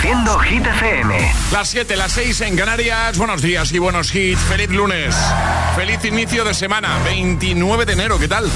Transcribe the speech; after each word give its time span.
Reproduciendo 0.00 0.38
Hit 0.38 0.66
FM. 0.66 1.32
Las 1.52 1.68
7, 1.68 1.94
las 1.94 2.12
6 2.12 2.40
en 2.40 2.56
Canarias. 2.56 3.18
Buenos 3.18 3.42
días 3.42 3.70
y 3.72 3.78
buenos 3.78 4.14
hits. 4.14 4.40
Feliz 4.40 4.70
lunes. 4.70 5.14
Feliz 5.76 6.02
inicio 6.06 6.42
de 6.42 6.54
semana. 6.54 6.98
29 7.04 7.84
de 7.84 7.92
enero. 7.92 8.18
¿Qué 8.18 8.26
tal? 8.26 8.50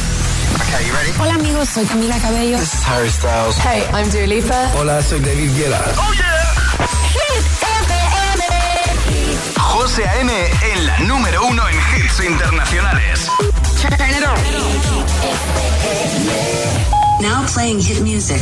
Hola 1.20 1.34
amigos, 1.34 1.68
soy 1.68 1.84
Camila 1.84 2.16
Cabello. 2.18 2.56
This 2.58 2.72
is 2.72 2.88
Harry 2.88 3.10
Styles. 3.10 3.56
Hey, 3.58 3.84
I'm 3.92 4.10
Dua 4.10 4.26
Lipa. 4.26 4.70
Hola, 4.74 5.02
soy 5.02 5.20
David 5.20 5.50
Guetta. 5.54 5.84
¡Oh, 5.98 6.12
yeah! 6.14 6.54
Hit 7.12 7.44
FM. 7.62 8.44
José 9.60 10.08
A.M. 10.08 10.32
en 10.72 10.86
la 10.86 10.98
número 11.00 11.44
uno 11.46 11.68
en 11.68 11.76
hits 11.76 12.20
internacionales. 12.20 13.28
Turn 13.82 13.92
it 14.10 14.24
on. 14.24 14.38
Now 17.20 17.44
playing 17.52 17.80
hit 17.80 18.00
music. 18.00 18.40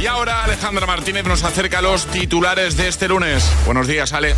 Y 0.00 0.06
ahora 0.06 0.44
Alejandra 0.44 0.86
Martínez 0.86 1.24
nos 1.24 1.42
acerca 1.42 1.78
a 1.78 1.82
los 1.82 2.06
titulares 2.06 2.76
de 2.76 2.86
este 2.86 3.08
lunes. 3.08 3.50
Buenos 3.66 3.88
días, 3.88 4.12
Ale. 4.12 4.34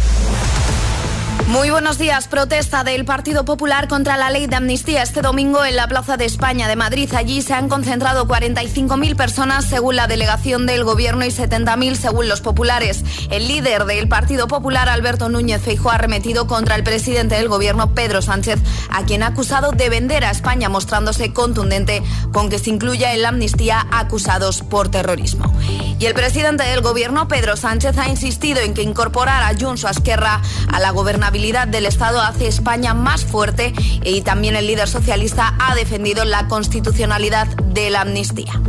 Muy 1.46 1.70
buenos 1.70 1.98
días. 1.98 2.28
Protesta 2.28 2.84
del 2.84 3.04
Partido 3.04 3.44
Popular 3.44 3.88
contra 3.88 4.16
la 4.16 4.30
ley 4.30 4.46
de 4.46 4.56
amnistía 4.56 5.02
este 5.02 5.20
domingo 5.20 5.64
en 5.64 5.74
la 5.74 5.88
Plaza 5.88 6.16
de 6.16 6.24
España 6.24 6.68
de 6.68 6.76
Madrid. 6.76 7.12
Allí 7.14 7.42
se 7.42 7.54
han 7.54 7.68
concentrado 7.68 8.26
45.000 8.26 9.16
personas 9.16 9.64
según 9.64 9.96
la 9.96 10.06
delegación 10.06 10.66
del 10.66 10.84
Gobierno 10.84 11.24
y 11.24 11.28
70.000 11.28 11.94
según 11.96 12.28
los 12.28 12.40
populares. 12.40 13.04
El 13.30 13.48
líder 13.48 13.84
del 13.84 14.08
Partido 14.08 14.46
Popular, 14.46 14.88
Alberto 14.88 15.28
Núñez 15.28 15.62
Feijóo, 15.62 15.90
ha 15.90 15.96
arremetido 15.96 16.46
contra 16.46 16.76
el 16.76 16.84
presidente 16.84 17.34
del 17.34 17.48
Gobierno, 17.48 17.94
Pedro 17.94 18.22
Sánchez, 18.22 18.60
a 18.90 19.04
quien 19.04 19.22
ha 19.22 19.28
acusado 19.28 19.72
de 19.72 19.88
vender 19.88 20.24
a 20.24 20.30
España, 20.30 20.68
mostrándose 20.68 21.32
contundente 21.32 22.02
con 22.32 22.48
que 22.48 22.58
se 22.58 22.70
incluya 22.70 23.12
en 23.12 23.22
la 23.22 23.28
amnistía 23.28 23.86
acusados 23.90 24.62
por 24.62 24.88
terrorismo. 24.90 25.52
Y 25.98 26.06
el 26.06 26.14
presidente 26.14 26.64
del 26.64 26.80
Gobierno, 26.80 27.28
Pedro 27.28 27.56
Sánchez, 27.56 27.98
ha 27.98 28.08
insistido 28.08 28.60
en 28.60 28.72
que 28.72 28.82
incorporar 28.82 29.42
a 29.42 29.58
Junts 29.58 29.84
a 29.84 29.90
Esquerra 29.90 30.40
a 30.72 30.80
la 30.80 30.92
gobernabilidad 31.30 31.68
del 31.68 31.86
Estado 31.86 32.20
hace 32.20 32.48
España 32.48 32.92
más 32.92 33.24
fuerte 33.24 33.72
y 34.02 34.22
también 34.22 34.56
el 34.56 34.66
líder 34.66 34.88
socialista 34.88 35.54
ha 35.60 35.76
defendido 35.76 36.24
la 36.24 36.48
constitucionalidad 36.48 37.46
de 37.46 37.88
la 37.90 38.00
amnistía. 38.00 38.60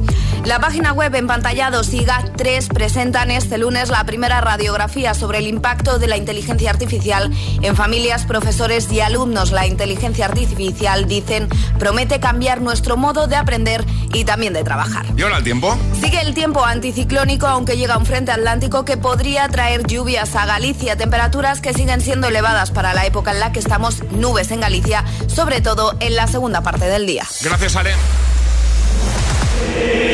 La 0.45 0.59
página 0.59 0.92
web 0.92 1.14
en 1.14 1.28
pantallado 1.28 1.84
SIGA 1.84 2.26
3 2.36 2.70
presentan 2.70 3.30
este 3.30 3.59
lunes 3.59 3.90
la 3.90 4.03
primera 4.06 4.42
radiografía 4.42 5.14
sobre 5.14 5.38
el 5.38 5.45
impacto 5.45 6.00
de 6.00 6.08
la 6.08 6.18
inteligencia 6.18 6.72
artificial 6.72 7.31
en 7.62 7.76
familias, 7.76 8.26
profesores 8.26 8.92
y 8.92 9.02
alumnos. 9.02 9.52
La 9.52 9.68
inteligencia 9.68 10.25
artificial, 10.25 11.08
dicen, 11.08 11.48
promete 11.78 12.20
cambiar 12.20 12.59
nuestro 12.59 12.98
modo 12.98 13.28
de 13.28 13.36
aprender 13.36 13.86
y 14.14 14.23
también 14.25 14.53
de 14.53 14.64
trabajar. 14.64 15.06
¿Y 15.16 15.22
ahora 15.22 15.38
el 15.38 15.44
tiempo? 15.44 15.78
Sigue 16.02 16.22
el 16.22 16.34
tiempo 16.34 16.66
anticiclónico, 16.66 17.46
aunque 17.46 17.78
llega 17.78 17.98
un 17.98 18.08
frente 18.08 18.31
atlántico 18.31 18.84
que 18.84 18.98
podría 18.98 19.48
traer 19.48 19.86
lluvias 19.86 20.36
a 20.36 20.48
Galicia, 20.48 20.98
temperaturas 20.98 21.62
que 21.62 21.73
siguen 21.75 22.02
siendo 22.02 22.30
elevadas 22.30 22.41
para 22.73 22.94
la 22.95 23.06
época 23.06 23.31
en 23.31 23.39
la 23.39 23.52
que 23.52 23.59
estamos, 23.59 24.03
nubes 24.11 24.50
en 24.50 24.61
Galicia, 24.61 25.06
sobre 25.28 25.61
todo 25.61 25.95
en 26.00 26.16
la 26.16 26.25
segunda 26.25 26.61
parte 26.61 26.86
del 26.86 27.06
día. 27.06 27.23
Gracias, 27.42 27.75
Ale. 27.75 27.94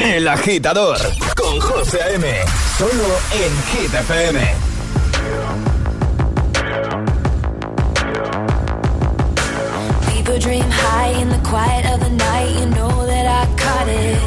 El 0.03 0.28
agitador 0.28 1.00
con 1.36 1.59
José 1.59 2.02
A.M. 2.03 2.28
Solo 2.78 3.20
en 3.31 3.64
Hit 3.72 3.94
FM. 3.94 4.39
People 10.11 10.39
dream 10.39 10.70
high 10.70 11.22
in 11.22 11.30
the 11.30 11.39
quiet 11.50 11.86
of 11.94 12.02
the 12.02 12.09
night. 12.09 12.59
You 12.59 12.66
know 12.75 13.05
that 13.05 13.25
I 13.25 13.45
caught 13.55 13.88
it. 13.88 14.20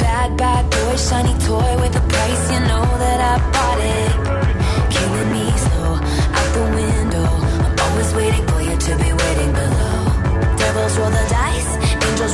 Bad, 0.00 0.36
bad 0.38 0.70
boy, 0.70 0.96
shiny 0.96 1.34
toy 1.46 1.82
with 1.82 1.96
a 1.96 2.00
price. 2.08 2.52
You 2.52 2.60
know 2.60 2.85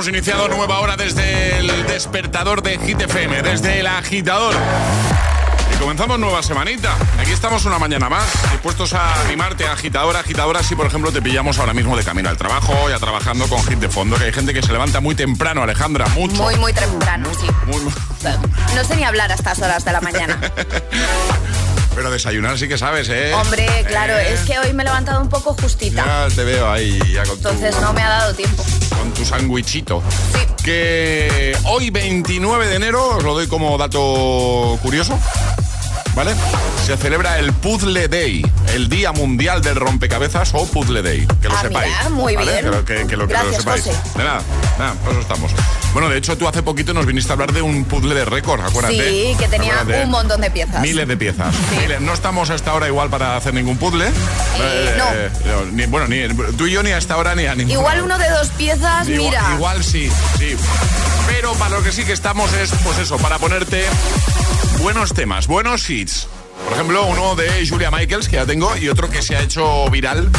Hemos 0.00 0.08
iniciado 0.08 0.48
nueva 0.48 0.80
hora 0.80 0.96
desde 0.96 1.58
el 1.58 1.86
despertador 1.86 2.62
de 2.62 2.78
Hit 2.78 3.02
FM, 3.02 3.42
desde 3.42 3.80
el 3.80 3.86
agitador. 3.86 4.54
comenzamos 5.78 6.18
nueva 6.18 6.42
semanita. 6.42 6.94
Aquí 7.18 7.32
estamos 7.32 7.66
una 7.66 7.78
mañana 7.78 8.08
más, 8.08 8.24
dispuestos 8.50 8.94
a 8.94 9.20
animarte, 9.20 9.66
agitadora, 9.68 10.20
agitadora, 10.20 10.62
si 10.62 10.74
por 10.74 10.86
ejemplo 10.86 11.12
te 11.12 11.20
pillamos 11.20 11.58
ahora 11.58 11.74
mismo 11.74 11.98
de 11.98 12.02
camino 12.04 12.30
al 12.30 12.38
trabajo, 12.38 12.88
ya 12.88 12.98
trabajando 12.98 13.46
con 13.46 13.62
hit 13.64 13.78
de 13.78 13.90
fondo, 13.90 14.16
que 14.16 14.24
hay 14.24 14.32
gente 14.32 14.54
que 14.54 14.62
se 14.62 14.72
levanta 14.72 15.00
muy 15.00 15.14
temprano, 15.14 15.62
Alejandra, 15.62 16.06
mucho. 16.14 16.42
Muy, 16.44 16.56
muy 16.56 16.72
temprano, 16.72 17.28
sí. 17.38 17.46
Muy, 17.66 17.80
muy- 17.82 17.92
No 18.74 18.84
sé 18.84 18.96
ni 18.96 19.04
hablar 19.04 19.30
a 19.30 19.34
estas 19.34 19.58
horas 19.58 19.84
de 19.84 19.92
la 19.92 20.00
mañana. 20.00 20.40
Pero 21.94 22.10
desayunar 22.10 22.58
sí 22.58 22.68
que 22.68 22.78
sabes, 22.78 23.10
¿eh? 23.10 23.34
Hombre, 23.34 23.66
claro, 23.86 24.16
Eh, 24.16 24.32
es 24.32 24.40
que 24.48 24.58
hoy 24.58 24.72
me 24.72 24.82
he 24.82 24.86
levantado 24.86 25.20
un 25.20 25.28
poco 25.28 25.54
justita. 25.60 26.06
Ya 26.28 26.34
te 26.34 26.44
veo 26.44 26.70
ahí, 26.70 26.98
ya 27.12 27.24
con 27.24 27.38
tu, 27.42 27.48
Entonces 27.48 27.78
no 27.82 27.92
me 27.92 28.00
ha 28.02 28.08
dado 28.08 28.34
tiempo. 28.34 28.64
Tu 29.20 29.26
sándwichito. 29.26 30.02
Sí. 30.32 30.38
Que 30.64 31.54
hoy 31.64 31.90
29 31.90 32.68
de 32.68 32.76
enero, 32.76 33.16
os 33.16 33.22
lo 33.22 33.34
doy 33.34 33.46
como 33.48 33.76
dato 33.76 34.78
curioso, 34.82 35.18
¿vale? 36.14 36.32
Se 36.86 36.96
celebra 36.96 37.38
el 37.38 37.52
Puzzle 37.52 38.08
Day, 38.08 38.42
el 38.74 38.88
Día 38.88 39.12
Mundial 39.12 39.60
del 39.60 39.76
Rompecabezas 39.76 40.52
o 40.54 40.64
Puzzle 40.66 41.02
Day, 41.02 41.26
que 41.42 41.48
lo 41.48 41.54
Ah, 41.54 41.60
sepáis. 41.60 41.92
mira, 41.98 42.08
muy 42.10 42.34
¿vale? 42.34 42.52
bien. 42.52 42.64
Que, 42.64 42.70
lo- 42.70 42.84
que- 42.84 43.06
que 43.06 43.16
lo, 43.16 43.28
que 43.28 43.34
lo 43.34 43.52
sepáis. 43.52 43.84
José. 43.84 43.98
De 44.16 44.24
nada, 44.24 44.40
nada, 44.78 44.94
por 45.04 45.12
eso 45.12 45.20
estamos. 45.20 45.50
Bueno, 45.92 46.08
de 46.08 46.18
hecho, 46.18 46.38
tú 46.38 46.46
hace 46.46 46.62
poquito 46.62 46.94
nos 46.94 47.04
viniste 47.04 47.32
a 47.32 47.34
hablar 47.34 47.52
de 47.52 47.62
un 47.62 47.84
puzzle 47.84 48.14
de 48.14 48.24
récord, 48.24 48.60
acuérdate. 48.60 49.10
Sí, 49.10 49.36
que 49.38 49.48
tenía 49.48 49.74
Acuérdate. 49.80 50.04
un 50.04 50.10
montón 50.10 50.40
de 50.40 50.50
piezas. 50.50 50.80
Miles 50.82 51.08
de 51.08 51.16
piezas. 51.16 51.52
Miles. 51.80 52.00
No 52.00 52.12
estamos 52.12 52.48
a 52.50 52.54
esta 52.54 52.74
hora 52.74 52.86
igual 52.86 53.10
para 53.10 53.36
hacer 53.36 53.54
ningún 53.54 53.76
puzzle. 53.76 54.06
Eh, 54.08 54.94
no. 54.96 55.64
ni, 55.72 55.86
bueno, 55.86 56.06
ni 56.06 56.28
tú 56.56 56.66
y 56.66 56.72
yo 56.72 56.82
ni 56.84 56.90
a 56.90 56.98
esta 56.98 57.16
hora 57.16 57.34
ni 57.34 57.46
a 57.46 57.54
ningún 57.56 57.72
Igual 57.72 58.02
uno 58.02 58.18
de 58.18 58.30
dos 58.30 58.48
piezas, 58.50 59.08
Igual, 59.08 59.30
mira. 59.30 59.52
igual 59.56 59.82
sí, 59.84 60.10
sí. 60.38 60.56
Pero 61.26 61.52
para 61.54 61.76
lo 61.76 61.82
que 61.82 61.90
sí 61.90 62.04
que 62.04 62.12
estamos 62.12 62.52
es, 62.52 62.70
pues 62.84 62.98
eso, 62.98 63.16
para 63.18 63.38
ponerte 63.38 63.84
buenos 64.80 65.12
temas, 65.12 65.48
buenos 65.48 65.88
hits. 65.90 66.28
Por 66.64 66.74
ejemplo, 66.74 67.04
uno 67.06 67.34
de 67.34 67.66
Julia 67.68 67.90
Michaels, 67.90 68.28
que 68.28 68.36
ya 68.36 68.46
tengo, 68.46 68.76
y 68.76 68.88
otro 68.88 69.08
que 69.10 69.22
se 69.22 69.36
ha 69.36 69.40
hecho 69.42 69.88
viral 69.90 70.30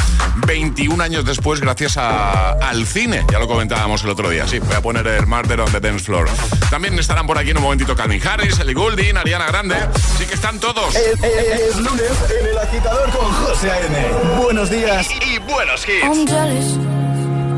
21 0.47 1.03
años 1.03 1.25
después 1.25 1.59
gracias 1.59 1.97
a- 1.97 2.51
al 2.53 2.85
cine. 2.87 3.25
Ya 3.31 3.37
lo 3.39 3.47
comentábamos 3.47 4.03
el 4.03 4.09
otro 4.11 4.29
día. 4.29 4.47
Sí, 4.47 4.59
voy 4.59 4.75
a 4.75 4.81
poner 4.81 5.05
el 5.07 5.27
Murder 5.27 5.59
on 5.61 5.71
the 5.71 5.79
Dance 5.79 6.05
Floor. 6.05 6.29
También 6.69 6.97
estarán 6.97 7.27
por 7.27 7.37
aquí 7.37 7.49
en 7.51 7.57
un 7.57 7.63
momentito 7.63 7.95
Calvin 7.95 8.21
Harris, 8.25 8.59
Ellie 8.59 8.73
Goulding, 8.73 9.17
Ariana 9.17 9.47
Grande. 9.47 9.75
Sí 10.17 10.25
que 10.25 10.35
están 10.35 10.59
todos. 10.59 10.95
Es, 10.95 11.21
es- 11.21 11.59
es 11.69 11.75
lunes 11.77 12.11
en 12.39 12.47
el 12.47 12.57
agitador 12.57 13.09
con 13.11 13.31
José 13.33 13.69
A.M. 13.71 14.41
Buenos 14.41 14.69
días 14.69 15.07
y, 15.25 15.37
buenos 15.39 15.85
hits. 15.87 16.03
I'm 16.03 16.25
jealous, 16.27 16.77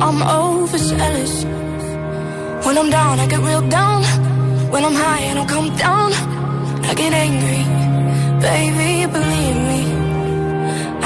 I'm 0.02 0.22
overzealous. 0.22 1.46
When 2.66 2.78
I'm 2.78 2.90
down, 2.90 3.20
I 3.20 3.28
get 3.28 3.40
real 3.40 3.62
down. 3.70 4.04
When 4.72 4.84
I'm 4.84 4.96
high, 4.96 5.30
I 5.32 5.36
don't 5.36 5.48
come 5.50 5.70
down. 5.78 6.12
I 6.90 6.94
get 6.96 7.14
angry, 7.14 7.66
baby, 8.44 9.06
believe 9.18 9.60
me. 9.70 9.82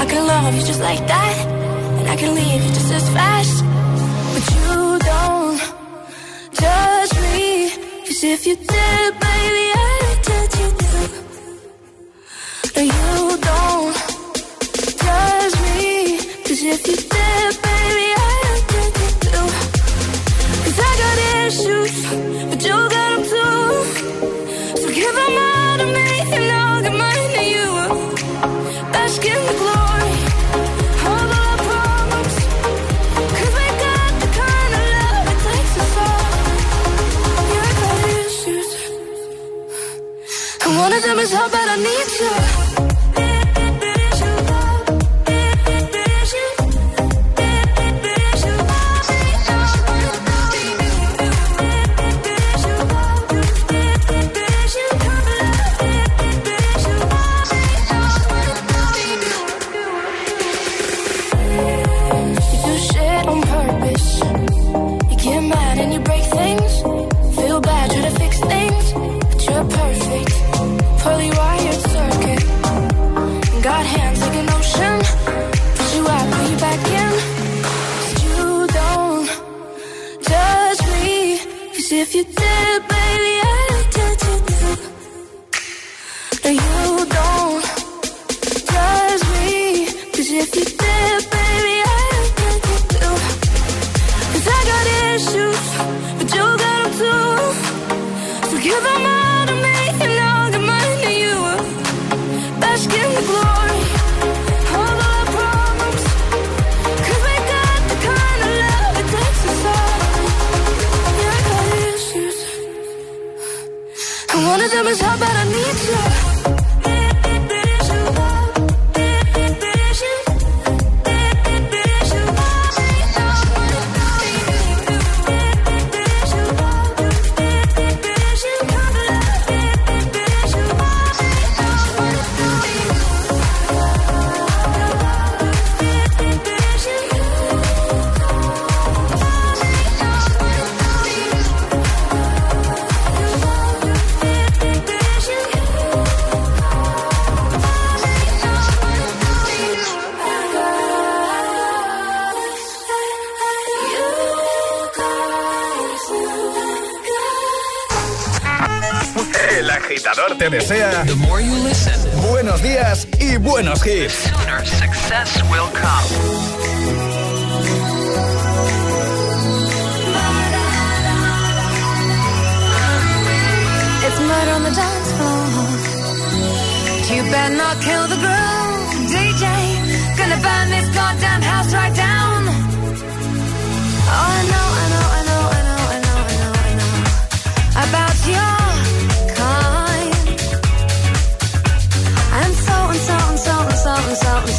I 0.02 0.04
can 0.10 0.26
love 0.26 0.52
you 0.56 0.62
just 0.70 0.80
like 0.80 1.02
that, 1.06 1.36
and 1.98 2.06
I 2.14 2.16
can 2.16 2.34
leave 2.34 2.60
you 2.64 2.72
just 2.78 2.92
as 2.98 3.06
fast. 3.16 3.56
But 4.32 4.44
you 4.56 4.72
don't 5.10 5.60
judge 6.62 7.14
me, 7.26 7.46
'cause 8.04 8.22
if 8.34 8.40
you 8.48 8.56
did, 8.74 9.10
baby, 9.26 9.64
I'd 9.86 10.18
judge 10.28 10.54
you 10.62 10.70
too. 10.82 11.06
No, 12.74 12.82
you 12.96 13.10
don't 13.50 13.96
judge 15.04 15.56
me. 15.66 15.86
Cause 16.44 16.62
if 16.74 16.80
you 16.88 16.96
did, 17.14 17.52
And 40.98 41.04
one 41.04 41.10
of 41.10 41.16
them 41.16 41.24
is 41.24 41.32
how 41.32 41.48
bad 41.48 41.68
I 41.68 41.76
need 41.76 42.57
you. 42.57 42.57
If 82.00 82.14
you 82.14 82.22
did, 82.22 82.97
And 114.88 114.98
one 115.02 115.20
of 115.20 115.37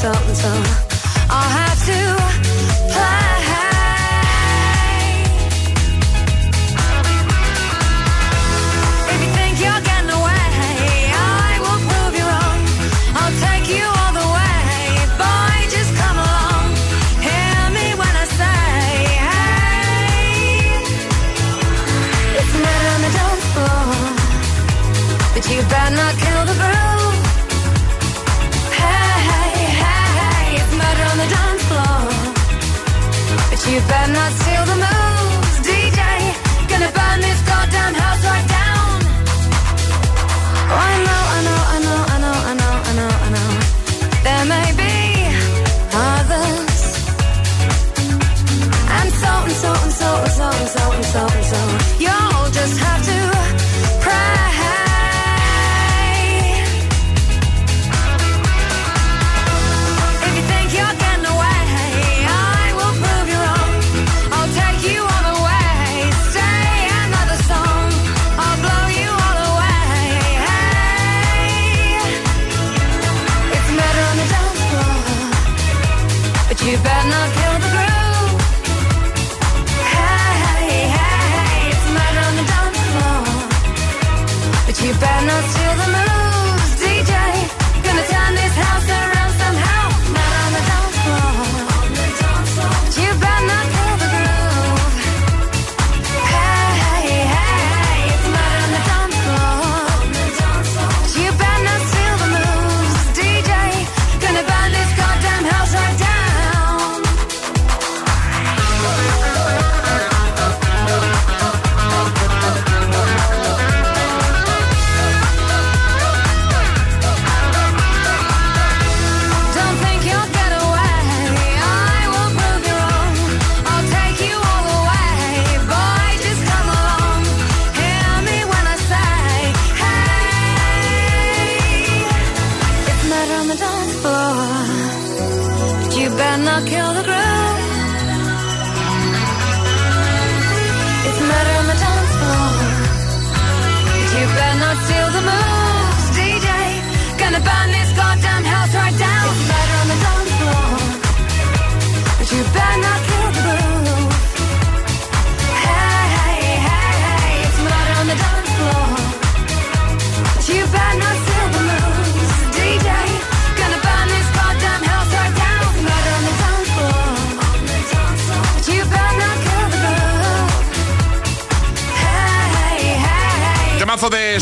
and 0.07 0.37
so 0.37 0.98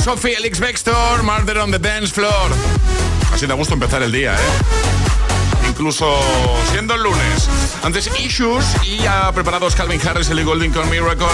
Lasso, 0.07 0.21
Felix 0.21 0.59
Vextor, 0.59 1.21
Murder 1.23 1.57
on 1.57 1.69
the 1.69 1.79
Dance 1.79 2.13
Floor. 2.13 2.51
Así 3.33 3.45
da 3.45 3.55
gusto 3.55 3.73
empezar 3.73 4.01
el 4.01 4.11
día, 4.11 4.35
¿eh? 4.35 5.67
Incluso 5.67 6.17
siendo 6.71 6.93
el 6.95 7.03
lunes. 7.03 7.49
Antes 7.83 8.09
Issues 8.17 8.65
y 8.83 8.97
ya 8.97 9.31
preparados 9.33 9.75
Calvin 9.75 9.99
Harris, 10.05 10.29
Ellie 10.29 10.45
Golding 10.45 10.71
con 10.71 10.89
Miracle. 10.89 11.27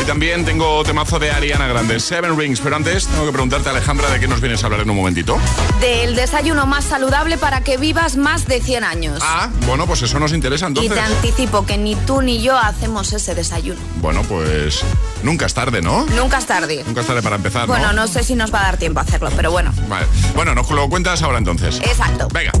Y 0.00 0.06
también 0.06 0.46
tengo 0.46 0.82
temazo 0.84 1.18
de 1.18 1.32
Ariana 1.32 1.66
Grande, 1.66 2.00
Seven 2.00 2.38
Rings. 2.38 2.60
Pero 2.60 2.76
antes 2.76 3.06
tengo 3.06 3.26
que 3.26 3.32
preguntarte, 3.32 3.68
Alejandra, 3.68 4.08
¿de 4.10 4.18
qué 4.18 4.26
nos 4.26 4.40
vienes 4.40 4.62
a 4.62 4.66
hablar 4.66 4.80
en 4.80 4.90
un 4.90 4.96
momentito? 4.96 5.38
Del 5.80 6.16
desayuno 6.16 6.64
más 6.64 6.84
saludable 6.84 7.36
para 7.36 7.60
que 7.60 7.76
vivas 7.76 8.16
más 8.16 8.46
de 8.46 8.62
100 8.62 8.84
años. 8.84 9.18
Ah, 9.22 9.50
bueno, 9.66 9.86
pues 9.86 10.00
eso 10.00 10.18
nos 10.18 10.32
interesa 10.32 10.66
entonces. 10.66 10.90
Y 10.90 10.94
te 10.94 11.00
anticipo 11.00 11.66
que 11.66 11.76
ni 11.76 11.94
tú 11.94 12.22
ni 12.22 12.42
yo 12.42 12.56
hacemos 12.56 13.12
ese 13.12 13.34
desayuno. 13.34 13.80
Bueno, 14.00 14.22
pues 14.22 14.82
Nunca 15.24 15.46
es 15.46 15.54
tarde, 15.54 15.80
¿no? 15.80 16.04
Nunca 16.14 16.36
es 16.36 16.44
tarde. 16.44 16.84
Nunca 16.86 17.00
es 17.00 17.06
tarde 17.06 17.22
para 17.22 17.36
empezar. 17.36 17.66
Bueno, 17.66 17.94
¿no? 17.94 18.06
sé 18.06 18.22
si 18.22 18.34
nos 18.34 18.52
va 18.52 18.60
a 18.60 18.64
dar 18.64 18.76
tiempo 18.76 19.00
a 19.00 19.04
hacerlo, 19.04 19.30
pero 19.34 19.50
bueno. 19.50 19.72
Vale. 19.88 20.04
Bueno, 20.34 20.54
nos 20.54 20.70
lo 20.70 20.86
cuentas 20.90 21.22
ahora 21.22 21.38
entonces. 21.38 21.80
Exacto. 21.80 22.28
Venga. 22.30 22.52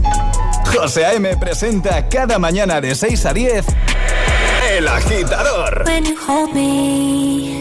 José 0.74 1.04
A.M. 1.04 1.36
presenta 1.36 2.08
cada 2.08 2.38
mañana 2.38 2.80
de 2.80 2.94
6 2.94 3.26
a 3.26 3.34
10 3.34 3.66
El 4.72 4.88
Agitador. 4.88 5.84
When 5.86 6.04
you 6.06 6.16
hold 6.26 6.54
me, 6.54 7.52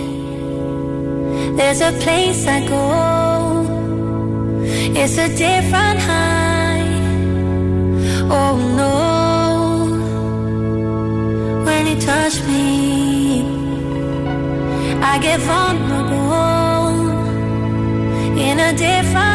there's 1.57 1.81
a 1.81 1.91
place 2.01 2.47
I 2.47 2.65
go. 2.65 3.67
It's 4.95 5.17
a 5.17 5.27
different 5.27 5.99
high. 5.99 6.87
Oh 8.29 8.55
no. 8.55 9.12
get 15.23 15.39
vulnerable 15.39 17.09
in 18.37 18.59
a 18.59 18.73
different 18.73 19.32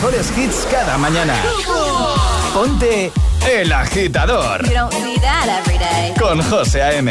mejores 0.00 0.30
hits 0.36 0.66
cada 0.70 0.96
mañana. 0.96 1.34
Ponte 2.54 3.12
El 3.46 3.70
Agitador 3.72 4.64
You 4.66 4.72
don't 4.74 4.92
see 4.92 5.16
that 5.20 5.46
every 5.60 5.78
day. 5.78 6.14
con 6.18 6.40
José 6.42 6.80
A.M. 6.80 7.10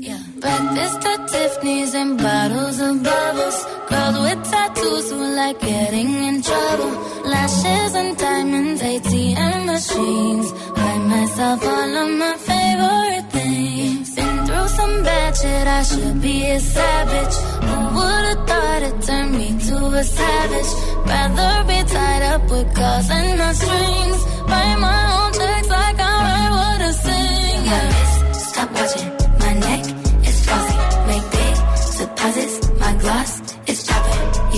Yeah. 0.00 0.22
Breakfast 0.40 1.04
at 1.12 1.28
Tiffany's 1.28 1.94
and 1.94 2.16
bottles 2.18 2.80
of 2.80 3.02
bubbles. 3.02 3.58
Girls 3.88 4.18
with 4.20 4.42
tattoos 4.78 5.10
who 5.10 5.34
like 5.36 5.60
getting 5.60 6.10
in 6.24 6.42
trouble. 6.42 6.90
Lashes 7.24 7.94
and 7.94 8.16
diamonds, 8.16 8.82
ATM 8.82 9.66
machines. 9.66 10.52
Buy 10.76 10.98
myself 10.98 11.64
all 11.64 11.96
of 12.02 12.10
my 12.22 12.34
favorite 12.48 13.26
things. 13.32 14.14
Been 14.14 14.46
through 14.46 14.68
some 14.68 15.02
bad 15.02 15.36
shit, 15.36 15.66
I 15.66 15.82
should 15.82 16.22
be 16.22 16.50
a 16.50 16.60
savage. 16.60 17.36
Who 17.66 17.76
would've 17.96 18.46
thought 18.48 18.82
it 18.88 19.02
turned 19.02 19.32
me 19.38 19.48
to 19.68 19.76
a 20.00 20.04
savage? 20.04 20.70
Rather 21.06 21.54
be 21.68 21.78
tied 21.94 22.22
up 22.32 22.42
with 22.50 22.74
calls 22.74 23.10
and 23.10 23.38
no 23.38 23.52
strings. 23.52 24.20
Write 24.50 24.78
my 24.88 25.00
own 25.18 25.32
checks 25.32 25.68
like 25.68 25.98
I 25.98 26.14
write 26.24 26.50
what 26.58 26.80
I 26.88 26.90
sing. 27.04 27.60
My 27.70 27.80
wrist, 27.90 28.40
stop 28.50 28.70
watching. 28.76 29.12
My 29.42 29.52
neck 29.66 29.82
is 30.28 30.36
flossy. 30.44 30.76
Make 31.08 31.26
big 31.36 31.56
deposits. 31.98 32.56
My 32.80 32.92
gloss. 33.02 33.57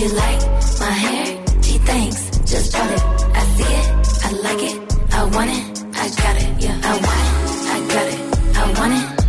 You 0.01 0.09
like 0.09 0.41
my 0.81 0.91
hair? 0.91 1.45
Gee, 1.61 1.77
thanks. 1.77 2.31
Just 2.51 2.73
bought 2.73 2.91
it. 2.91 3.03
I 3.37 3.43
see 3.57 3.75
it. 3.81 4.25
I 4.25 4.31
like 4.47 4.63
it. 4.63 5.13
I 5.13 5.25
want 5.25 5.51
it. 5.51 5.85
I 5.95 6.09
got 6.23 6.37
it. 6.41 6.65
Yeah. 6.65 6.81
I 6.83 6.93
want 7.05 7.21
it. 7.29 7.51
I 7.69 7.79
got 7.93 8.07
it. 8.09 8.57
I 8.57 8.81
want 8.81 8.95
it. 8.95 9.20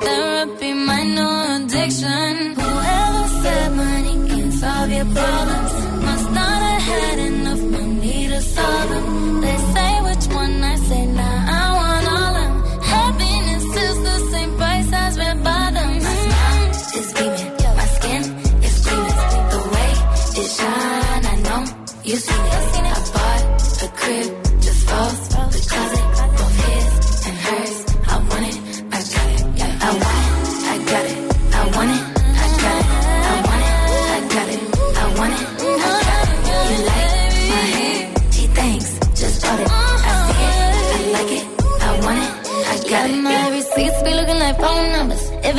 Tell 0.00 0.46
therapy 0.46 0.74
my 0.74 1.02
new 1.04 1.64
addiction. 1.64 2.54
Whoever 2.54 3.28
said 3.42 3.72
money 3.76 4.28
can 4.28 4.52
solve 4.52 4.90
your 4.90 5.04
problems 5.04 5.71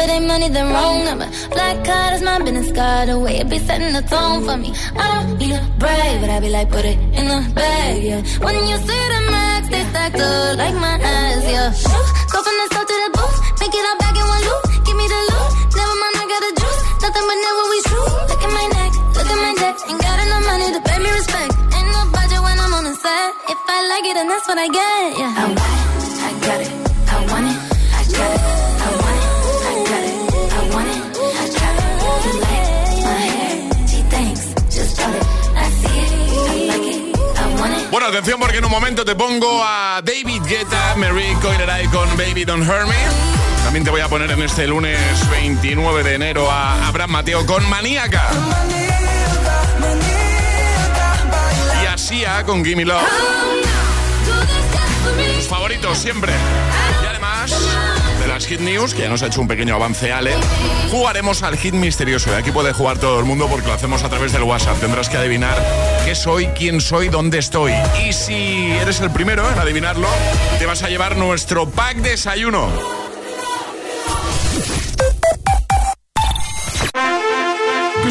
it 0.03 0.09
ain't 0.09 0.27
money, 0.27 0.49
then 0.49 0.67
wrong 0.73 1.05
number. 1.05 1.27
Black 1.55 1.77
card 1.87 2.13
is 2.15 2.21
my 2.21 2.37
business 2.39 2.71
card. 2.71 3.09
The 3.09 3.17
way 3.19 3.37
it 3.41 3.47
be 3.49 3.59
setting 3.59 3.93
the 3.93 4.03
tone 4.03 4.43
for 4.45 4.57
me. 4.57 4.69
I 4.99 5.05
don't 5.13 5.37
need 5.39 5.55
a 5.55 5.61
brag, 5.79 6.21
but 6.21 6.29
I 6.29 6.39
be 6.39 6.49
like, 6.49 6.69
put 6.69 6.85
it 6.85 6.97
in 7.19 7.25
the 7.31 7.39
bag, 7.55 8.03
yeah. 8.03 8.21
When 8.43 8.55
you 8.69 8.77
see 8.87 9.03
the 9.13 9.21
max, 9.31 9.69
they 9.69 9.83
stacked 9.91 10.19
up 10.19 10.57
like 10.57 10.75
my 10.75 10.95
eyes, 10.99 11.43
yeah. 11.53 11.69
Go 12.33 12.37
from 12.45 12.55
the 12.59 12.65
south 12.73 12.87
to 12.91 12.95
the 13.03 13.09
booth, 13.15 13.37
make 13.61 13.75
it 13.79 13.85
all 13.89 13.97
back 14.03 14.15
in 14.21 14.25
one 14.35 14.43
loop. 14.47 14.63
Give 14.85 14.97
me 15.01 15.05
the 15.13 15.21
loot, 15.31 15.49
never 15.77 15.95
mind, 16.01 16.15
I 16.19 16.25
got 16.33 16.41
the 16.47 16.51
juice. 16.59 16.81
Nothing 17.03 17.25
but 17.29 17.37
never 17.45 17.63
we 17.71 17.79
shoot. 17.87 18.11
Look 18.29 18.41
at 18.43 18.51
my 18.59 18.67
neck, 18.75 18.91
look 19.15 19.29
at 19.33 19.39
my 19.45 19.53
neck. 19.63 19.75
Ain't 19.87 20.01
got 20.03 20.17
enough 20.25 20.43
money 20.51 20.67
to 20.75 20.79
pay 20.83 20.97
me 20.99 21.09
respect. 21.19 21.51
Ain't 21.75 21.89
no 21.95 22.01
budget 22.11 22.41
when 22.43 22.57
I'm 22.59 22.73
on 22.75 22.83
the 22.89 22.95
set. 23.03 23.29
If 23.53 23.59
I 23.75 23.77
like 23.91 24.05
it, 24.09 24.15
then 24.19 24.27
that's 24.27 24.47
what 24.51 24.59
I 24.59 24.67
get, 24.67 25.05
yeah. 25.21 25.31
I 25.39 25.45
I 26.27 26.31
got 26.43 26.59
it. 26.67 26.72
Bueno, 37.93 38.07
atención 38.07 38.39
porque 38.39 38.57
en 38.57 38.65
un 38.65 38.71
momento 38.71 39.05
te 39.05 39.13
pongo 39.13 39.63
a 39.63 40.01
David 40.03 40.41
Guetta, 40.47 40.95
Mary 40.95 41.35
Coileray 41.39 41.85
con 41.89 42.09
Baby 42.17 42.43
Don't 42.43 42.67
Hurt 42.67 42.87
Me. 42.87 42.95
También 43.63 43.85
te 43.85 43.91
voy 43.91 44.01
a 44.01 44.07
poner 44.07 44.31
en 44.31 44.41
este 44.41 44.65
lunes 44.65 44.99
29 45.29 46.01
de 46.01 46.15
enero 46.15 46.49
a 46.49 46.87
Abraham 46.87 47.11
Mateo 47.11 47.45
con 47.45 47.63
Maníaca. 47.69 48.31
Y 51.83 51.85
a 51.85 51.95
Sia 51.95 52.43
con 52.43 52.65
Gimme 52.65 52.83
Love. 52.83 53.03
Tus 55.35 55.47
favoritos 55.47 55.95
siempre. 55.95 56.33
News, 58.59 58.93
que 58.93 59.01
ya 59.01 59.09
nos 59.09 59.23
ha 59.23 59.27
hecho 59.27 59.41
un 59.41 59.47
pequeño 59.47 59.75
avance 59.75 60.11
Ale, 60.11 60.33
jugaremos 60.91 61.43
al 61.43 61.57
Hit 61.57 61.73
Misterioso. 61.73 62.31
Y 62.31 62.33
aquí 62.33 62.51
puede 62.51 62.73
jugar 62.73 62.97
todo 62.97 63.19
el 63.19 63.25
mundo 63.25 63.47
porque 63.47 63.67
lo 63.67 63.73
hacemos 63.73 64.03
a 64.03 64.09
través 64.09 64.31
del 64.31 64.43
WhatsApp. 64.43 64.79
Tendrás 64.79 65.09
que 65.09 65.17
adivinar 65.17 65.57
qué 66.05 66.15
soy, 66.15 66.47
quién 66.47 66.81
soy, 66.81 67.09
dónde 67.09 67.39
estoy. 67.39 67.73
Y 68.07 68.13
si 68.13 68.71
eres 68.71 69.01
el 69.01 69.11
primero 69.11 69.49
en 69.51 69.59
adivinarlo, 69.59 70.07
te 70.59 70.65
vas 70.65 70.83
a 70.83 70.89
llevar 70.89 71.17
nuestro 71.17 71.69
pack 71.69 71.97
desayuno. 71.97 73.02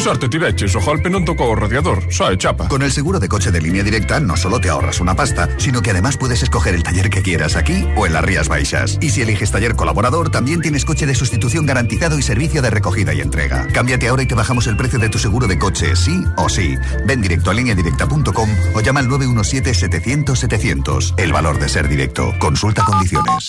Pisarte 0.03 0.27
tireches, 0.27 0.75
ojalpe 0.75 1.07
non 1.07 1.23
tocó 1.23 1.47
o 1.47 1.55
radiador, 1.55 2.03
sae 2.11 2.35
chapa. 2.35 2.67
Con 2.67 2.83
el 2.83 2.91
seguro 2.91 3.23
de 3.23 3.31
coche 3.31 3.55
de 3.55 3.63
línea 3.63 3.87
directa 3.87 4.19
no 4.19 4.35
solo 4.35 4.59
te 4.59 4.67
ahorras 4.67 4.99
una 4.99 5.15
pasta, 5.15 5.47
sino 5.55 5.81
que 5.81 5.91
además 5.91 6.19
puedes 6.19 6.43
escoger 6.43 6.75
el 6.75 6.83
taller 6.83 7.09
que 7.09 7.23
quieras 7.23 7.55
aquí 7.55 7.87
o 7.95 8.05
en 8.05 8.11
las 8.11 8.19
Rías 8.19 8.49
Baixas. 8.49 8.97
Y 8.99 9.11
si 9.11 9.21
eliges 9.21 9.51
taller 9.51 9.77
colaborador, 9.77 10.29
también 10.29 10.59
tienes 10.59 10.83
coche 10.83 11.05
de 11.05 11.15
sustitución 11.15 11.65
garantizado 11.65 12.19
y 12.19 12.21
servicio 12.21 12.61
de 12.61 12.69
recogida 12.69 13.13
y 13.13 13.21
entrega. 13.21 13.65
Cámbiate 13.71 14.09
ahora 14.09 14.23
y 14.23 14.25
te 14.25 14.35
bajamos 14.35 14.67
el 14.67 14.75
precio 14.75 14.99
de 14.99 15.07
tu 15.07 15.19
seguro 15.19 15.47
de 15.47 15.57
coche, 15.57 15.95
sí 15.95 16.21
o 16.35 16.49
sí. 16.49 16.75
Ven 17.07 17.21
directo 17.21 17.51
a 17.51 17.53
lineadirecta.com 17.53 18.49
o 18.75 18.81
llama 18.81 18.99
al 18.99 19.07
917-700-700. 19.07 21.13
El 21.15 21.31
valor 21.31 21.59
de 21.59 21.69
ser 21.69 21.87
directo. 21.87 22.33
Consulta 22.41 22.83
condiciones. 22.83 23.47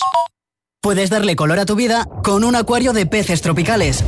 Puedes 0.81 1.09
darle 1.09 1.35
color 1.35 1.59
a 1.59 1.65
tu 1.65 1.75
vida 1.75 2.07
con 2.23 2.45
un 2.45 2.55
acuario 2.55 2.93
de 2.93 3.05
peces 3.05 3.41
tropicales. 3.41 4.05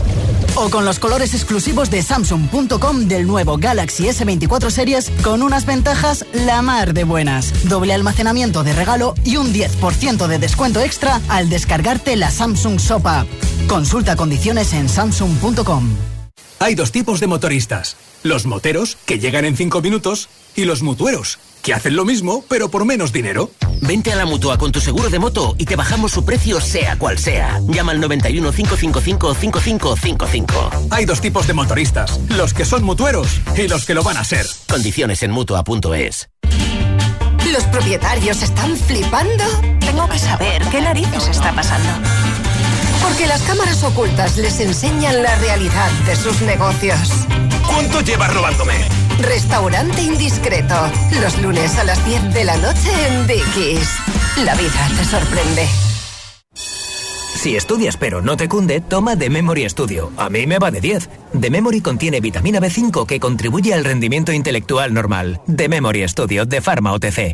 O 0.59 0.71
con 0.71 0.85
los 0.85 0.97
colores 0.97 1.35
exclusivos 1.35 1.91
de 1.91 2.01
Samsung.com 2.01 3.07
del 3.07 3.27
nuevo 3.27 3.57
Galaxy 3.57 4.05
S24 4.05 4.71
Series 4.71 5.11
con 5.21 5.43
unas 5.43 5.67
ventajas 5.67 6.25
la 6.33 6.63
mar 6.63 6.95
de 6.95 7.03
buenas. 7.03 7.53
Doble 7.69 7.93
almacenamiento 7.93 8.63
de 8.63 8.73
regalo 8.73 9.13
y 9.23 9.37
un 9.37 9.53
10% 9.53 10.25
de 10.25 10.39
descuento 10.39 10.81
extra 10.81 11.21
al 11.29 11.49
descargarte 11.49 12.15
la 12.15 12.31
Samsung 12.31 12.79
Shop 12.79 13.05
App. 13.05 13.27
Consulta 13.67 14.15
condiciones 14.15 14.73
en 14.73 14.89
Samsung.com. 14.89 15.89
Hay 16.57 16.73
dos 16.73 16.91
tipos 16.91 17.19
de 17.19 17.27
motoristas. 17.27 17.95
Los 18.23 18.47
moteros, 18.47 18.97
que 19.05 19.19
llegan 19.19 19.45
en 19.45 19.55
5 19.55 19.79
minutos, 19.81 20.27
y 20.55 20.65
los 20.65 20.81
mutueros, 20.81 21.37
que 21.61 21.73
hacen 21.73 21.95
lo 21.95 22.05
mismo, 22.05 22.43
pero 22.47 22.69
por 22.69 22.85
menos 22.85 23.11
dinero. 23.11 23.51
Vente 23.81 24.11
a 24.11 24.15
la 24.15 24.25
mutua 24.25 24.57
con 24.57 24.71
tu 24.71 24.79
seguro 24.79 25.09
de 25.09 25.19
moto 25.19 25.55
y 25.57 25.65
te 25.65 25.75
bajamos 25.75 26.11
su 26.11 26.25
precio, 26.25 26.59
sea 26.59 26.97
cual 26.97 27.17
sea. 27.17 27.59
Llama 27.67 27.91
al 27.91 27.99
91 27.99 28.51
555 28.51 29.33
5555. 29.33 30.69
Hay 30.91 31.05
dos 31.05 31.21
tipos 31.21 31.47
de 31.47 31.53
motoristas. 31.53 32.19
Los 32.29 32.53
que 32.53 32.65
son 32.65 32.83
mutueros 32.83 33.41
y 33.55 33.67
los 33.67 33.85
que 33.85 33.93
lo 33.93 34.03
van 34.03 34.17
a 34.17 34.23
ser. 34.23 34.45
Condiciones 34.67 35.23
en 35.23 35.31
mutua.es. 35.31 36.29
¿Los 37.51 37.63
propietarios 37.65 38.41
están 38.41 38.75
flipando? 38.75 39.43
Tengo 39.79 40.07
que 40.09 40.19
saber 40.19 40.61
qué 40.69 40.81
narices 40.81 41.27
está 41.27 41.53
pasando. 41.53 41.89
Porque 43.01 43.25
las 43.25 43.41
cámaras 43.43 43.83
ocultas 43.83 44.37
les 44.37 44.59
enseñan 44.59 45.23
la 45.23 45.35
realidad 45.37 45.89
de 46.05 46.15
sus 46.15 46.41
negocios. 46.41 47.09
¿Cuánto 47.67 48.01
llevas 48.01 48.33
robándome? 48.33 48.73
Restaurante 49.19 50.01
Indiscreto. 50.01 50.75
Los 51.21 51.41
lunes 51.41 51.77
a 51.77 51.83
las 51.83 52.03
10 52.05 52.33
de 52.33 52.43
la 52.43 52.57
noche 52.57 52.89
en 53.07 53.27
Dickies. 53.27 53.89
La 54.43 54.55
vida 54.55 54.89
te 54.97 55.05
sorprende. 55.05 55.67
Si 56.53 57.55
estudias 57.55 57.97
pero 57.97 58.21
no 58.21 58.35
te 58.35 58.49
cunde, 58.49 58.81
toma 58.81 59.15
The 59.15 59.29
Memory 59.29 59.69
Studio. 59.69 60.11
A 60.17 60.29
mí 60.29 60.47
me 60.47 60.59
va 60.59 60.71
de 60.71 60.81
10. 60.81 61.09
The 61.39 61.49
Memory 61.49 61.81
contiene 61.81 62.19
vitamina 62.19 62.59
B5 62.59 63.05
que 63.05 63.19
contribuye 63.19 63.73
al 63.73 63.85
rendimiento 63.85 64.31
intelectual 64.31 64.93
normal. 64.93 65.39
The 65.55 65.69
Memory 65.69 66.07
Studio 66.07 66.45
de 66.45 66.61
Pharma 66.61 66.93
OTC. 66.93 67.33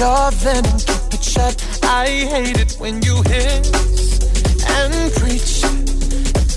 Your 0.00 0.30
venom, 0.30 0.78
keep 0.78 1.12
it 1.12 1.22
shut. 1.22 1.56
I 1.82 2.06
hate 2.32 2.58
it 2.58 2.72
when 2.80 3.02
you 3.02 3.16
hiss 3.28 3.68
and 4.78 5.12
preach 5.20 5.60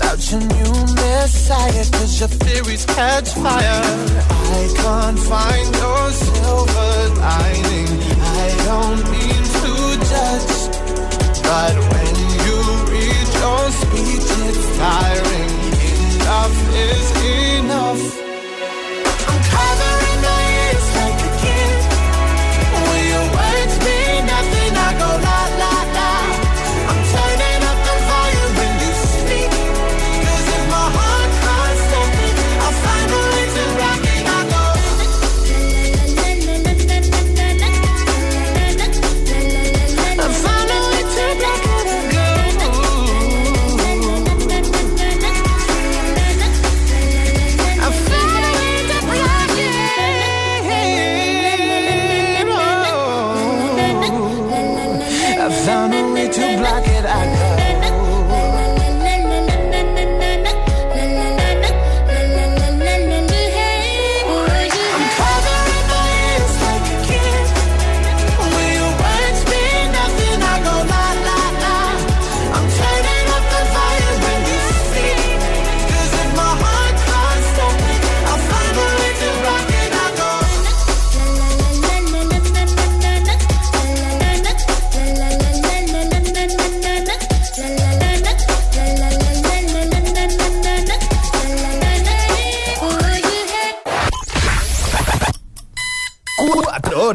about 0.00 0.20
your 0.30 0.40
new 0.40 0.72
messiah, 0.96 1.84
cause 1.92 2.20
your 2.20 2.32
theories 2.40 2.86
catch 2.86 3.28
fire. 3.34 3.84
I 4.56 4.62
can't 4.80 5.18
find 5.32 5.68
your 5.82 6.04
silver 6.24 6.92
lining. 7.20 7.92
I 8.40 8.48
don't 8.68 9.02
mean 9.12 9.42
to 9.60 9.72
judge, 10.10 10.56
but 11.44 11.74
when 11.92 12.14
you 12.46 12.58
read 12.92 13.28
your 13.42 13.64
speech, 13.82 14.28
it's 14.48 14.66
tiring. 14.78 15.52
Enough 16.16 16.56
is 16.88 17.06
enough. 17.60 18.23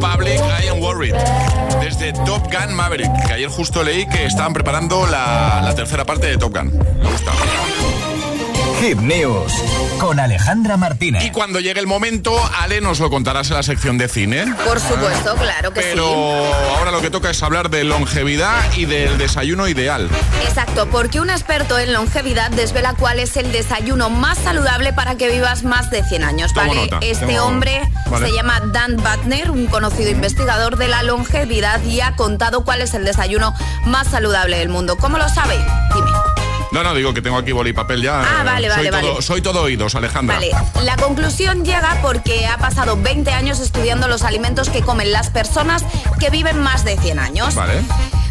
Republic, 0.00 0.40
I 0.62 0.68
Am 0.68 0.80
Worried. 0.80 1.14
Desde 1.82 2.14
Top 2.24 2.50
Gun 2.50 2.74
Maverick. 2.74 3.10
Que 3.26 3.34
ayer 3.34 3.50
justo 3.50 3.82
leí 3.82 4.06
que 4.06 4.24
estaban 4.24 4.54
preparando 4.54 5.06
la, 5.06 5.60
la 5.62 5.74
tercera 5.74 6.06
parte 6.06 6.26
de 6.26 6.38
Top 6.38 6.56
Gun. 6.56 6.72
Me 7.02 7.10
gusta. 7.10 7.32
Hit 8.80 8.98
News 8.98 9.52
con 9.98 10.18
Alejandra 10.18 10.76
Martínez. 10.78 11.22
Y 11.24 11.30
cuando 11.30 11.60
llegue 11.60 11.80
el 11.80 11.86
momento, 11.86 12.34
Ale 12.58 12.80
nos 12.80 12.98
lo 13.00 13.10
contarás 13.10 13.50
en 13.50 13.56
la 13.56 13.62
sección 13.62 13.98
de 13.98 14.08
cine. 14.08 14.46
Por 14.64 14.80
supuesto, 14.80 15.34
claro 15.36 15.72
que 15.74 15.82
Pero 15.82 16.04
sí. 16.06 16.74
ahora 16.78 16.90
lo 16.90 17.00
que 17.02 17.10
toca 17.10 17.28
es 17.30 17.42
hablar 17.42 17.68
de 17.68 17.84
longevidad 17.84 18.62
y 18.76 18.86
del 18.86 19.18
desayuno 19.18 19.68
ideal. 19.68 20.08
Exacto, 20.42 20.88
porque 20.90 21.20
un 21.20 21.28
experto 21.28 21.78
en 21.78 21.92
longevidad 21.92 22.50
desvela 22.50 22.94
cuál 22.94 23.20
es 23.20 23.36
el 23.36 23.52
desayuno 23.52 24.08
más 24.08 24.38
saludable 24.38 24.92
para 24.94 25.16
que 25.16 25.28
vivas 25.28 25.62
más 25.62 25.90
de 25.90 26.02
100 26.02 26.24
años, 26.24 26.54
Tomo 26.54 26.68
¿vale? 26.68 26.80
nota, 26.90 26.98
este 27.02 27.26
tomo- 27.26 27.42
hombre 27.46 27.82
Vale. 28.06 28.28
se 28.28 28.32
llama 28.34 28.60
Dan 28.72 28.96
Butner, 28.96 29.50
un 29.50 29.66
conocido 29.66 30.10
investigador 30.10 30.76
de 30.78 30.88
la 30.88 31.02
longevidad 31.02 31.82
y 31.84 32.00
ha 32.00 32.16
contado 32.16 32.64
cuál 32.64 32.80
es 32.80 32.94
el 32.94 33.04
desayuno 33.04 33.52
más 33.84 34.08
saludable 34.08 34.58
del 34.58 34.70
mundo. 34.70 34.96
¿Cómo 34.96 35.18
lo 35.18 35.28
sabe? 35.28 35.56
Dime. 35.94 36.10
No, 36.72 36.84
no, 36.84 36.94
digo 36.94 37.12
que 37.12 37.20
tengo 37.20 37.36
aquí 37.36 37.50
boli 37.52 37.70
y 37.70 37.72
papel 37.72 38.00
ya. 38.02 38.20
Ah, 38.20 38.44
vale, 38.44 38.68
soy 38.68 38.76
vale, 38.76 38.90
todo, 38.90 39.10
vale. 39.12 39.22
Soy 39.22 39.42
todo 39.42 39.62
oídos, 39.62 39.94
Alejandra. 39.96 40.36
Vale, 40.36 40.52
la 40.84 40.96
conclusión 40.96 41.64
llega 41.64 41.98
porque 42.00 42.46
ha 42.46 42.58
pasado 42.58 42.96
20 42.96 43.32
años 43.32 43.58
estudiando 43.58 44.06
los 44.06 44.22
alimentos 44.22 44.68
que 44.70 44.80
comen 44.82 45.10
las 45.10 45.30
personas 45.30 45.84
que 46.20 46.30
viven 46.30 46.60
más 46.60 46.84
de 46.84 46.96
100 46.96 47.18
años. 47.18 47.54
Vale. 47.56 47.82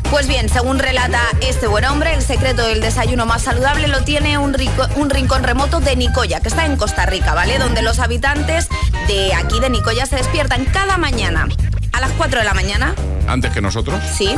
Pues 0.09 0.27
bien, 0.27 0.47
según 0.49 0.79
relata 0.79 1.21
este 1.41 1.67
buen 1.67 1.85
hombre, 1.85 2.13
el 2.15 2.21
secreto 2.23 2.65
del 2.65 2.81
desayuno 2.81 3.25
más 3.27 3.43
saludable 3.43 3.87
lo 3.89 4.01
tiene 4.03 4.37
un, 4.39 4.53
rico- 4.53 4.87
un 4.95 5.09
rincón 5.09 5.43
remoto 5.43 5.81
de 5.81 5.95
Nicoya, 5.97 6.39
que 6.39 6.47
está 6.47 6.65
en 6.65 6.77
Costa 6.77 7.05
Rica, 7.05 7.33
¿vale? 7.35 7.59
Donde 7.59 7.81
los 7.83 7.99
habitantes 7.99 8.69
de 9.07 9.33
aquí 9.35 9.59
de 9.59 9.69
Nicoya 9.69 10.05
se 10.07 10.15
despiertan 10.15 10.65
cada 10.65 10.97
mañana 10.97 11.47
a 11.91 11.99
las 11.99 12.11
4 12.13 12.39
de 12.39 12.45
la 12.45 12.53
mañana, 12.55 12.95
Antes 13.27 13.51
que 13.51 13.61
nosotros. 13.61 14.01
sí, 14.17 14.33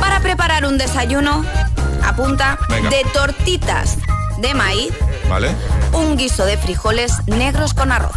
para 0.00 0.20
preparar 0.20 0.64
un 0.64 0.78
desayuno, 0.78 1.44
apunta, 2.04 2.58
Venga. 2.68 2.90
de 2.90 3.04
tortitas 3.12 3.98
de 4.38 4.54
maíz, 4.54 4.92
Vale. 5.28 5.54
un 5.92 6.16
guiso 6.16 6.44
de 6.44 6.56
frijoles 6.56 7.12
negros 7.26 7.74
con 7.74 7.92
arroz. 7.92 8.16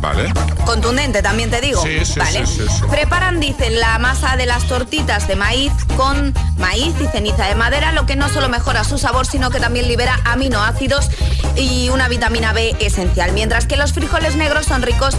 Vale. 0.00 0.32
Contundente, 0.64 1.22
también 1.22 1.50
te 1.50 1.60
digo. 1.60 1.82
Sí, 1.82 2.04
sí, 2.04 2.18
¿Vale? 2.18 2.46
sí. 2.46 2.62
Preparan, 2.90 3.38
dicen, 3.38 3.78
la 3.78 3.98
masa 3.98 4.36
de 4.36 4.46
las 4.46 4.66
tortitas 4.66 5.28
de 5.28 5.36
maíz 5.36 5.72
con 5.96 6.34
maíz 6.56 6.94
y 7.00 7.06
ceniza 7.08 7.46
de 7.46 7.54
madera, 7.54 7.92
lo 7.92 8.06
que 8.06 8.16
no 8.16 8.28
solo 8.28 8.48
mejora 8.48 8.84
su 8.84 8.96
sabor, 8.96 9.26
sino 9.26 9.50
que 9.50 9.60
también 9.60 9.88
libera 9.88 10.18
aminoácidos 10.24 11.10
y 11.56 11.88
una 11.90 12.08
vitamina 12.08 12.52
B 12.52 12.76
esencial. 12.80 13.32
Mientras 13.32 13.66
que 13.66 13.76
los 13.76 13.92
frijoles 13.92 14.36
negros 14.36 14.66
son 14.66 14.82
ricos 14.82 15.16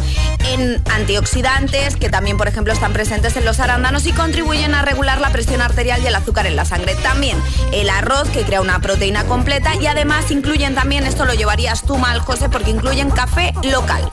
en 0.49 0.81
antioxidantes, 0.91 1.95
que 1.95 2.09
también, 2.09 2.37
por 2.37 2.47
ejemplo, 2.47 2.73
están 2.73 2.93
presentes 2.93 3.35
en 3.35 3.45
los 3.45 3.59
arándanos 3.59 4.05
y 4.07 4.13
contribuyen 4.13 4.73
a 4.73 4.81
regular 4.81 5.21
la 5.21 5.29
presión 5.31 5.61
arterial 5.61 6.01
y 6.03 6.07
el 6.07 6.15
azúcar 6.15 6.47
en 6.47 6.55
la 6.55 6.65
sangre. 6.65 6.95
También 6.95 7.37
el 7.71 7.89
arroz, 7.89 8.29
que 8.29 8.43
crea 8.43 8.61
una 8.61 8.79
proteína 8.79 9.25
completa, 9.25 9.75
y 9.75 9.87
además 9.87 10.31
incluyen 10.31 10.73
también, 10.73 11.05
esto 11.05 11.25
lo 11.25 11.33
llevarías 11.33 11.83
tú 11.83 11.97
mal, 11.97 12.19
José, 12.19 12.49
porque 12.49 12.71
incluyen 12.71 13.11
café 13.11 13.53
local. 13.63 14.09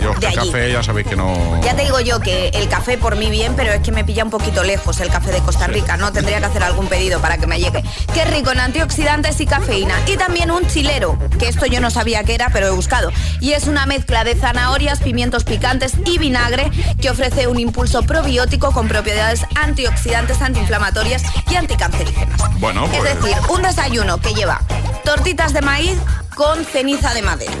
Yo 0.00 0.14
De 0.14 0.26
el 0.28 0.38
allí. 0.38 0.50
café 0.50 0.72
ya 0.72 0.82
sabéis 0.82 1.06
que 1.06 1.16
no. 1.16 1.60
Ya 1.62 1.74
te 1.74 1.82
digo 1.84 2.00
yo 2.00 2.20
que 2.20 2.48
el 2.54 2.68
café 2.68 2.98
por 2.98 3.16
mí 3.16 3.30
bien, 3.30 3.54
pero 3.56 3.72
es 3.72 3.80
que 3.80 3.92
me 3.92 4.04
pilla 4.04 4.24
un 4.24 4.30
poquito 4.30 4.62
lejos 4.62 5.00
el 5.00 5.08
café 5.10 5.32
de 5.32 5.40
Costa 5.40 5.66
Rica, 5.66 5.96
¿no? 5.96 6.12
Tendría 6.12 6.38
que 6.38 6.46
hacer 6.46 6.62
algún 6.62 6.86
pedido 6.88 7.20
para 7.20 7.38
que 7.38 7.46
me 7.46 7.58
llegue. 7.58 7.82
Que 8.14 8.22
es 8.22 8.30
rico 8.30 8.52
en 8.52 8.60
antioxidantes 8.60 9.40
y 9.40 9.46
cafeína. 9.46 9.94
Y 10.06 10.16
también 10.16 10.50
un 10.50 10.66
chilero, 10.66 11.18
que 11.38 11.48
esto 11.48 11.66
yo 11.66 11.80
no 11.80 11.90
sabía 11.90 12.24
que 12.24 12.34
era, 12.34 12.48
pero 12.52 12.66
he 12.68 12.70
buscado. 12.70 13.10
Y 13.40 13.52
es 13.52 13.66
una 13.66 13.86
mezcla 13.86 14.24
de 14.24 14.34
zanahorias, 14.34 15.00
pimientos 15.00 15.44
picantes 15.44 15.92
y 16.04 16.18
vinagre 16.18 16.70
que 17.00 17.10
ofrece 17.10 17.46
un 17.46 17.58
impulso 17.58 18.02
probiótico 18.02 18.72
con 18.72 18.88
propiedades 18.88 19.42
antioxidantes, 19.56 20.40
antiinflamatorias 20.42 21.22
y 21.50 21.56
anticancerígenas. 21.56 22.40
Bueno, 22.60 22.84
Es 22.86 22.98
pues. 22.98 23.14
decir, 23.20 23.36
un 23.50 23.62
desayuno 23.62 24.18
que 24.20 24.34
lleva 24.34 24.60
tortitas 25.04 25.52
de 25.52 25.62
maíz 25.62 25.96
con 26.34 26.64
ceniza 26.64 27.14
de 27.14 27.22
madera. 27.22 27.52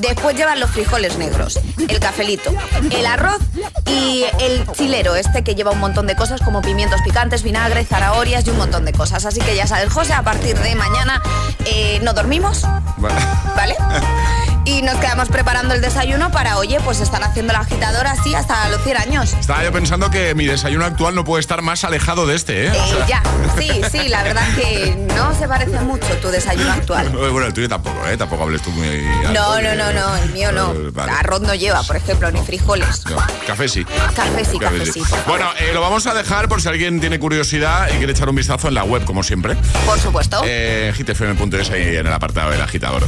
Después 0.00 0.36
llevan 0.36 0.60
los 0.60 0.70
frijoles 0.70 1.16
negros, 1.18 1.58
el 1.88 2.00
cafelito, 2.00 2.50
el 2.90 3.06
arroz 3.06 3.38
y 3.86 4.24
el 4.40 4.66
chilero, 4.72 5.16
este 5.16 5.42
que 5.42 5.54
lleva 5.54 5.70
un 5.70 5.78
montón 5.78 6.06
de 6.06 6.16
cosas 6.16 6.40
como 6.42 6.62
pimientos 6.62 7.00
picantes, 7.02 7.42
vinagre, 7.42 7.84
zanahorias 7.84 8.46
y 8.46 8.50
un 8.50 8.58
montón 8.58 8.84
de 8.84 8.92
cosas. 8.92 9.24
Así 9.24 9.40
que 9.40 9.56
ya 9.56 9.66
sabes, 9.66 9.92
José, 9.92 10.12
a 10.12 10.22
partir 10.22 10.58
de 10.58 10.74
mañana 10.74 11.22
eh, 11.64 11.98
no 12.02 12.12
dormimos, 12.12 12.62
Vale. 12.98 13.14
¿vale? 13.56 13.76
Y 14.66 14.82
nos 14.82 14.96
quedamos 14.96 15.28
preparando 15.28 15.74
el 15.74 15.80
desayuno 15.80 16.32
para, 16.32 16.58
oye, 16.58 16.78
pues 16.84 17.00
estar 17.00 17.22
haciendo 17.22 17.52
el 17.52 17.58
agitador 17.60 18.04
así 18.08 18.34
hasta 18.34 18.68
los 18.68 18.82
100 18.82 18.96
años. 18.96 19.32
Estaba 19.38 19.62
yo 19.62 19.70
pensando 19.70 20.10
que 20.10 20.34
mi 20.34 20.44
desayuno 20.44 20.84
actual 20.84 21.14
no 21.14 21.24
puede 21.24 21.40
estar 21.40 21.62
más 21.62 21.84
alejado 21.84 22.26
de 22.26 22.34
este, 22.34 22.66
¿eh? 22.66 22.70
O 22.70 22.74
Eh, 22.74 22.78
sea- 22.96 23.06
ya, 23.06 23.22
sí, 23.58 23.70
sí, 23.92 24.08
la 24.08 24.24
verdad 24.24 24.42
que 24.56 24.96
no 25.14 25.32
se 25.38 25.46
parece 25.46 25.78
mucho 25.80 26.08
tu 26.20 26.28
desayuno 26.30 26.72
actual. 26.72 27.08
Bueno, 27.10 27.46
el 27.46 27.52
tuyo 27.54 27.68
tampoco, 27.68 28.04
¿eh? 28.08 28.16
Tampoco 28.16 28.42
hables 28.42 28.60
tú 28.60 28.70
muy... 28.72 29.06
alto, 29.24 29.32
No, 29.32 29.62
no, 29.62 29.74
no, 29.76 29.92
no, 29.92 30.16
el 30.16 30.32
mío 30.32 30.50
no. 30.50 30.72
Eh, 30.72 30.90
vale. 30.92 31.12
Arroz 31.12 31.42
no 31.42 31.54
lleva, 31.54 31.84
por 31.84 31.94
ejemplo, 31.94 32.28
ni 32.32 32.40
frijoles. 32.42 33.06
No, 33.06 33.18
café 33.46 33.68
sí. 33.68 33.84
Café 34.16 34.44
sí, 34.44 34.58
café 34.58 34.84
sí. 34.84 35.00
Bueno, 35.28 35.48
eh, 35.60 35.70
lo 35.74 35.80
vamos 35.80 36.08
a 36.08 36.14
dejar 36.14 36.48
por 36.48 36.60
si 36.60 36.68
alguien 36.68 36.98
tiene 37.00 37.20
curiosidad 37.20 37.88
y 37.94 37.98
quiere 37.98 38.12
echar 38.12 38.28
un 38.28 38.34
vistazo 38.34 38.66
en 38.66 38.74
la 38.74 38.82
web, 38.82 39.04
como 39.04 39.22
siempre. 39.22 39.54
Por 39.86 40.00
supuesto. 40.00 40.42
Eh, 40.44 40.92
hitfm.es 40.96 41.70
ahí 41.70 41.96
en 41.96 42.06
el 42.08 42.12
apartado 42.12 42.50
del 42.50 42.60
agitador. 42.60 43.04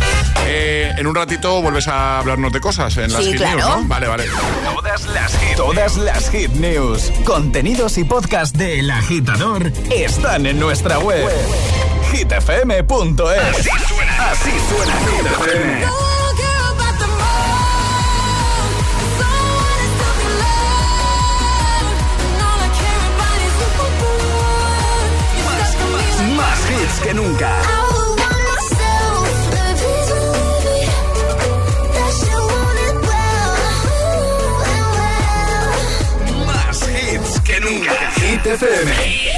Eh, 0.47 0.92
en 0.97 1.07
un 1.09 1.14
ratito 1.16 1.48
vuelves 1.63 1.89
a 1.89 2.19
hablarnos 2.19 2.53
de 2.53 2.61
cosas 2.61 2.97
en 2.99 3.13
las 3.13 3.23
Sí, 3.25 3.31
Hit 3.33 3.39
claro. 3.39 3.57
News, 3.59 3.69
¿no? 3.83 3.85
Vale, 3.89 4.07
vale. 4.09 4.25
Todas 4.75 5.07
las 5.07 5.33
hit, 5.39 5.57
todas 5.57 5.97
las 5.97 6.31
hit 6.31 6.51
news, 6.53 7.11
contenidos 7.25 7.99
y 7.99 8.05
podcast 8.05 8.57
de 8.57 8.81
El 8.81 8.91
Agitador 8.91 9.73
están 9.91 10.47
en 10.47 10.59
nuestra 10.61 10.99
web. 10.99 11.29
hitfm.es. 12.13 13.39
Así 13.39 13.71
suena, 13.89 14.31
así 14.31 14.51
suena 14.69 14.93
Hit 15.01 15.27
FM. 15.27 15.87
Más, 25.45 26.37
más 26.37 26.71
hits 26.71 27.01
que 27.01 27.15
nunca. 27.15 27.57
FM. 38.44 39.38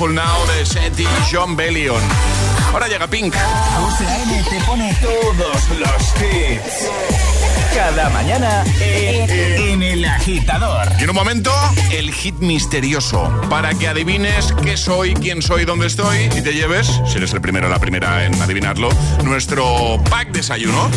Beautiful 0.00 0.14
Now 0.14 0.46
de 0.46 0.64
Seti 0.64 1.06
John 1.30 1.54
Bellion. 1.54 2.00
Ahora 2.72 2.88
llega 2.88 3.06
Pink. 3.06 3.34
UCAN 3.34 4.44
te 4.48 4.60
pone 4.64 4.96
todos 5.02 5.68
los 5.78 6.02
hits. 6.16 6.88
Cada 7.74 8.08
mañana 8.08 8.64
en 8.80 9.82
El 9.82 10.02
Agitador. 10.06 10.88
Y 10.98 11.04
en 11.04 11.10
un 11.10 11.16
momento, 11.16 11.52
el 11.92 12.10
hit 12.12 12.36
misterioso. 12.36 13.30
Para 13.50 13.74
que 13.74 13.88
adivines 13.88 14.54
qué 14.64 14.78
soy, 14.78 15.12
quién 15.12 15.42
soy, 15.42 15.66
dónde 15.66 15.88
estoy 15.88 16.30
y 16.34 16.40
te 16.40 16.54
lleves, 16.54 16.98
si 17.06 17.18
eres 17.18 17.34
el 17.34 17.42
primero 17.42 17.66
o 17.66 17.70
la 17.70 17.78
primera 17.78 18.24
en 18.24 18.40
adivinarlo, 18.40 18.88
nuestro 19.22 20.02
pack 20.08 20.30
desayuno. 20.32 20.88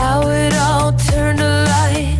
how 0.00 0.26
it 0.30 0.54
all 0.54 0.92
turned 0.94 1.38
to 1.38 1.44
light 1.44 2.19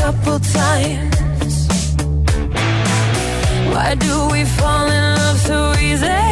couple 0.00 0.38
times. 0.38 1.54
Why 3.72 3.94
do 3.94 4.28
we 4.32 4.44
fall 4.44 4.86
in 4.86 5.04
love 5.18 5.38
so 5.38 5.72
easy? 5.80 6.27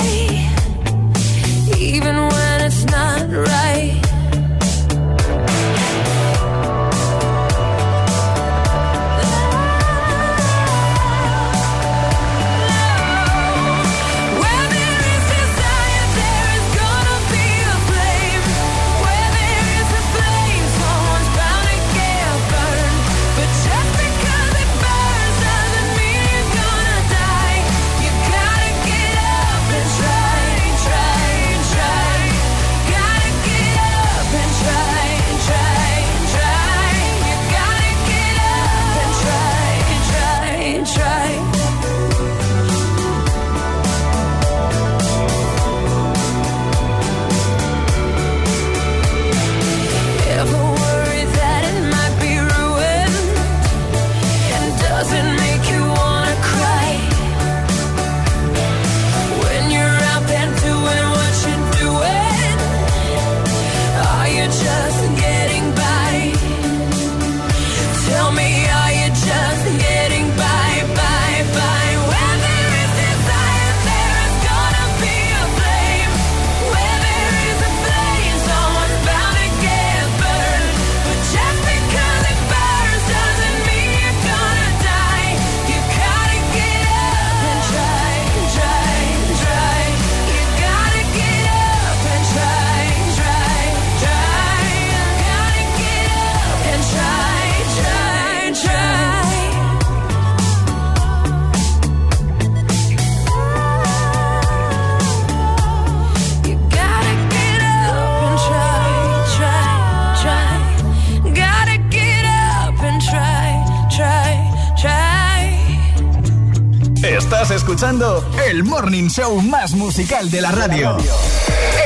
show 119.17 119.41
más 119.41 119.73
musical 119.73 120.31
de 120.31 120.43
la 120.43 120.51
radio. 120.51 120.95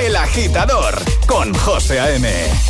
El 0.00 0.16
agitador 0.16 1.00
con 1.28 1.54
José 1.54 2.00
A.M. 2.00 2.69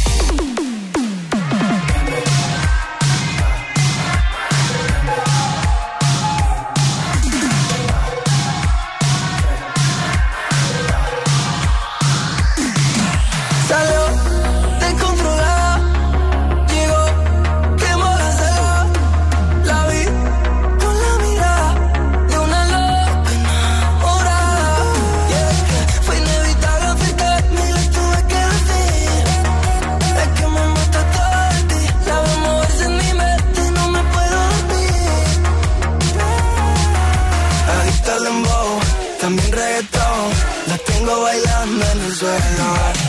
tango 41.01 41.21
bailando 41.23 41.85
en 41.93 42.01
el 42.01 42.15
suelo. 42.15 43.00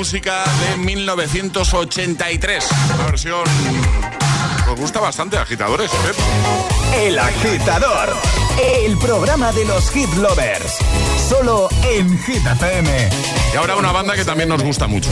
música 0.00 0.44
de 0.70 0.78
1983. 0.78 2.68
Una 2.94 3.04
versión 3.04 3.44
nos 4.66 4.80
gusta 4.80 4.98
bastante, 4.98 5.36
agitadores. 5.36 5.90
¿eh? 5.90 7.06
El 7.06 7.18
agitador, 7.18 8.08
el 8.82 8.96
programa 8.96 9.52
de 9.52 9.66
los 9.66 9.90
hit 9.90 10.08
lovers, 10.14 10.78
solo 11.28 11.68
en 11.82 12.18
Hit 12.18 12.46
FM. 12.46 13.10
Y 13.52 13.56
ahora 13.58 13.76
una 13.76 13.92
banda 13.92 14.14
que 14.14 14.24
también 14.24 14.48
nos 14.48 14.62
gusta 14.62 14.86
mucho. 14.86 15.10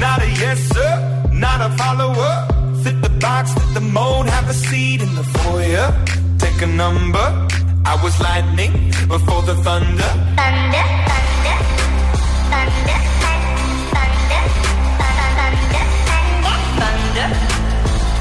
Not 0.00 0.22
a 0.22 0.26
yes 0.26 0.58
sir, 0.70 1.30
not 1.30 1.60
a 1.60 1.68
follower. 1.76 2.53
box 3.24 3.54
with 3.54 3.72
the 3.72 3.80
mode, 3.80 4.26
have 4.26 4.46
a 4.50 4.56
seat 4.66 5.00
in 5.00 5.12
the 5.14 5.24
foyer. 5.34 5.88
Take 6.44 6.60
a 6.68 6.70
number. 6.84 7.26
I 7.92 7.94
was 8.04 8.14
lightning 8.28 8.72
before 9.14 9.42
the 9.48 9.56
thunder. 9.66 10.10
Thunder, 10.40 10.86
thunder, 11.08 11.56
thunder. 12.52 12.98
Thunder, 13.40 13.78
thunder, 15.42 15.70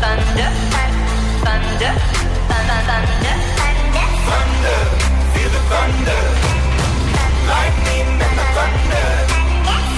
thunder, 0.02 0.40
thunder, 1.44 1.70
thunder, 2.94 3.36
thunder, 4.30 4.80
thunder, 5.36 5.62
thunder, 5.72 6.22
lightning 7.52 8.08
and 8.26 8.36
the 8.40 8.46
thunder, 8.56 9.08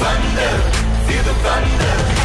thunder, 0.02 0.54
feel 1.06 1.24
the 1.30 1.36
thunder. 1.46 2.25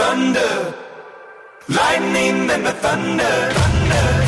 thunder, 0.00 0.74
lightning 1.68 2.50
and 2.54 2.64
the 2.64 2.72
thunder, 2.84 3.34
thunder. 3.56 4.19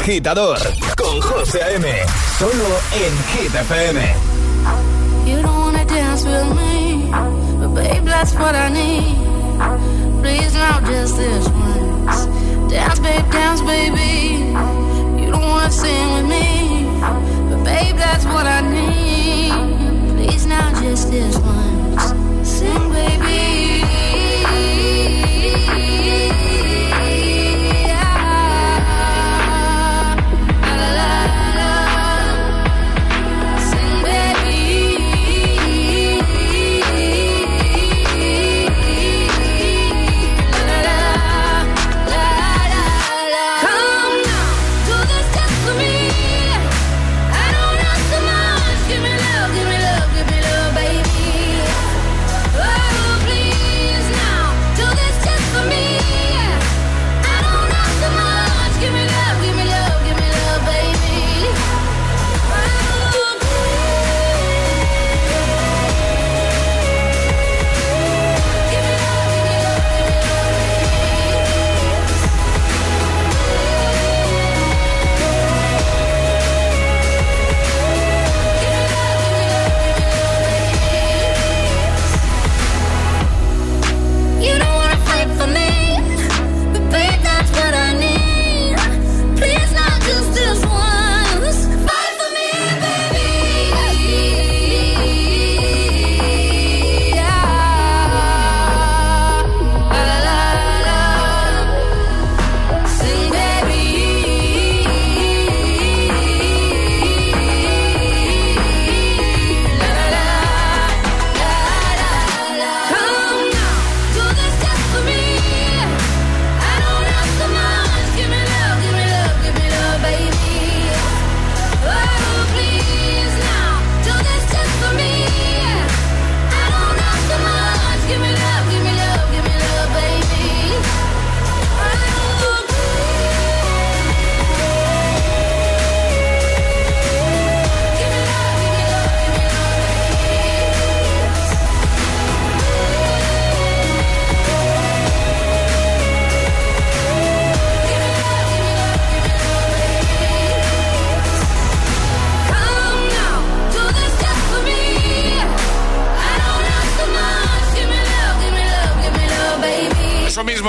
Agitador 0.00 0.58
con 0.96 1.20
José 1.20 1.62
A.M. 1.62 1.86
Solo 2.38 2.68
en 2.94 3.12
Hit 3.32 3.54
FM. 3.54 4.00
You 5.26 5.42
don't 5.42 5.60
wanna 5.60 5.84
dance 5.84 6.24
with 6.24 6.56
me, 6.56 7.10
but 7.60 7.74
babe, 7.74 8.04
that's 8.04 8.32
what 8.34 8.54
I 8.54 8.70
need. 8.70 9.14
Please 10.22 10.54
now, 10.54 10.80
just 10.80 11.16
this 11.18 11.46
once. 11.48 12.26
Dance, 12.72 12.98
babe, 13.00 13.30
dance, 13.30 13.60
baby. 13.60 14.38
You 15.22 15.30
don't 15.32 15.42
wanna 15.42 15.70
sing 15.70 16.14
with 16.14 16.28
me, 16.34 16.86
but 17.50 17.62
babe, 17.64 17.96
that's 17.96 18.24
what 18.24 18.46
I 18.46 18.60
need. 18.62 19.52
Please 20.16 20.46
now, 20.46 20.80
just 20.80 21.10
this 21.10 21.36
once. 21.36 22.48
Sing, 22.48 22.89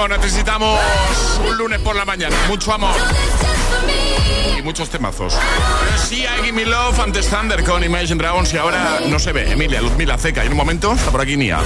necesitamos 0.07 0.79
un 1.47 1.57
lunes 1.57 1.79
por 1.81 1.95
la 1.95 2.05
mañana. 2.05 2.35
Mucho 2.47 2.73
amor. 2.73 2.95
Y 4.57 4.61
muchos 4.61 4.89
temazos. 4.89 5.33
Sí, 6.07 6.23
I 6.23 6.27
Give 6.43 6.51
Me 6.53 6.65
Love, 6.65 6.99
antes 6.99 7.27
Thunder 7.27 7.63
con 7.63 7.83
Imagine 7.83 8.15
Dragons 8.21 8.53
y 8.53 8.57
ahora 8.57 8.99
no 9.07 9.17
se 9.19 9.31
ve. 9.31 9.51
Emilia, 9.51 9.81
Luzmila, 9.81 10.17
Ceca. 10.17 10.43
Y 10.43 10.47
en 10.47 10.51
un 10.53 10.57
momento 10.57 10.93
está 10.93 11.11
por 11.11 11.21
aquí 11.21 11.37
Nia. 11.37 11.59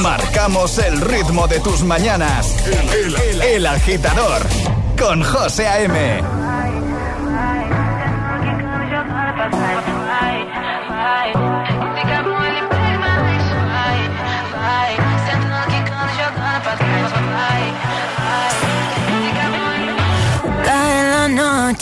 Marcamos 0.00 0.78
el 0.78 1.00
ritmo 1.00 1.46
de 1.48 1.60
tus 1.60 1.82
mañanas. 1.82 2.54
El- 2.92 3.42
el 3.42 3.66
agitador 3.66 4.42
con 4.98 5.22
José 5.22 5.66
A.M. 5.66 6.22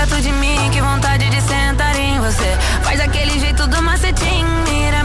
perto 0.00 0.22
de 0.22 0.32
mim, 0.32 0.70
que 0.72 0.80
vontade 0.80 1.28
de 1.28 1.40
sentar 1.42 1.94
em 1.96 2.18
você. 2.20 2.56
Faz 2.82 3.00
aquele 3.00 3.38
jeito 3.38 3.66
do 3.66 3.82
macetinho, 3.82 4.48
mira 4.66 5.04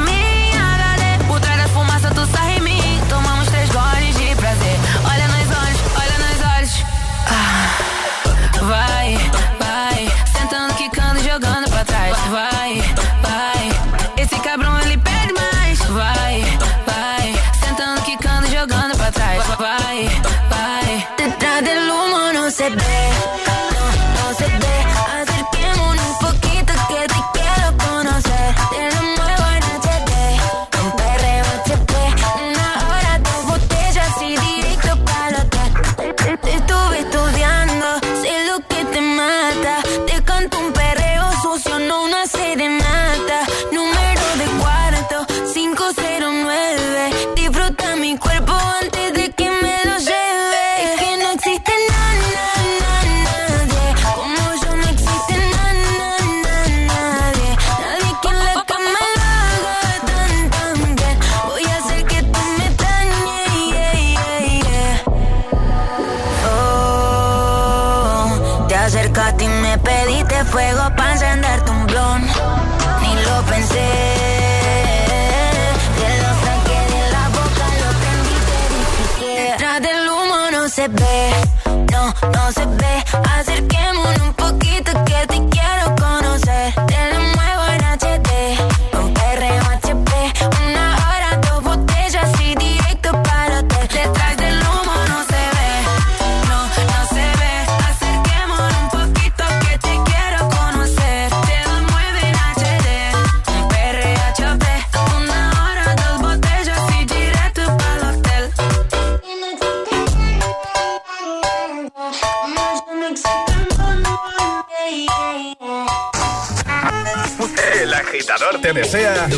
agitador 118.36 118.62
te 118.62 118.74
desea 118.74 119.30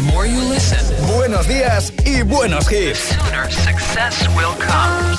buenos 1.15 1.47
días 1.47 1.93
y 2.05 2.21
buenos 2.23 2.71
hits. 2.71 2.99
Sooner 2.99 3.51
success 3.51 4.27
will 4.35 4.55
come. 4.59 5.17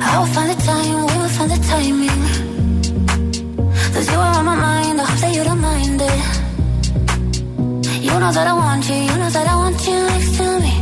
I 0.00 0.18
will 0.18 0.26
find 0.26 0.50
the 0.50 0.56
time, 0.64 1.06
we 1.06 1.12
will 1.18 1.28
find 1.28 1.50
the 1.50 1.58
timing. 1.68 2.22
Cause 3.92 4.10
you 4.10 4.18
are 4.18 4.38
on 4.38 4.44
my 4.44 4.56
mind, 4.56 5.00
I 5.00 5.04
hope 5.04 5.20
that 5.20 5.34
you 5.34 5.44
don't 5.44 5.60
mind 5.60 6.00
it. 6.00 6.20
You 8.02 8.18
know 8.18 8.32
that 8.32 8.46
I 8.46 8.52
want 8.54 8.88
you, 8.88 8.94
you 8.94 9.16
know 9.18 9.30
that 9.30 9.46
I 9.46 9.56
want 9.56 9.86
you 9.86 10.06
next 10.06 10.36
to 10.38 10.60
me. 10.60 10.74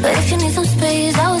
But 0.00 0.12
if 0.18 0.30
you 0.30 0.36
need 0.36 0.52
some 0.52 0.64
space, 0.64 1.18
I 1.18 1.30
will 1.32 1.40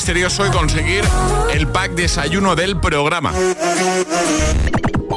misterioso 0.00 0.46
y 0.46 0.50
conseguir 0.50 1.04
el 1.52 1.68
pack 1.68 1.90
desayuno 1.90 2.56
del 2.56 2.80
programa. 2.80 3.34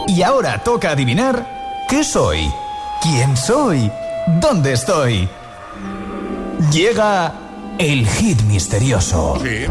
Y 0.09 0.21
ahora 0.23 0.61
toca 0.61 0.89
adivinar 0.89 1.85
qué 1.87 2.03
soy, 2.03 2.51
quién 3.01 3.37
soy, 3.37 3.89
dónde 4.41 4.73
estoy. 4.73 5.29
Llega 6.69 7.31
el 7.79 8.07
hit 8.07 8.41
misterioso. 8.43 9.39
Sí, 9.43 9.65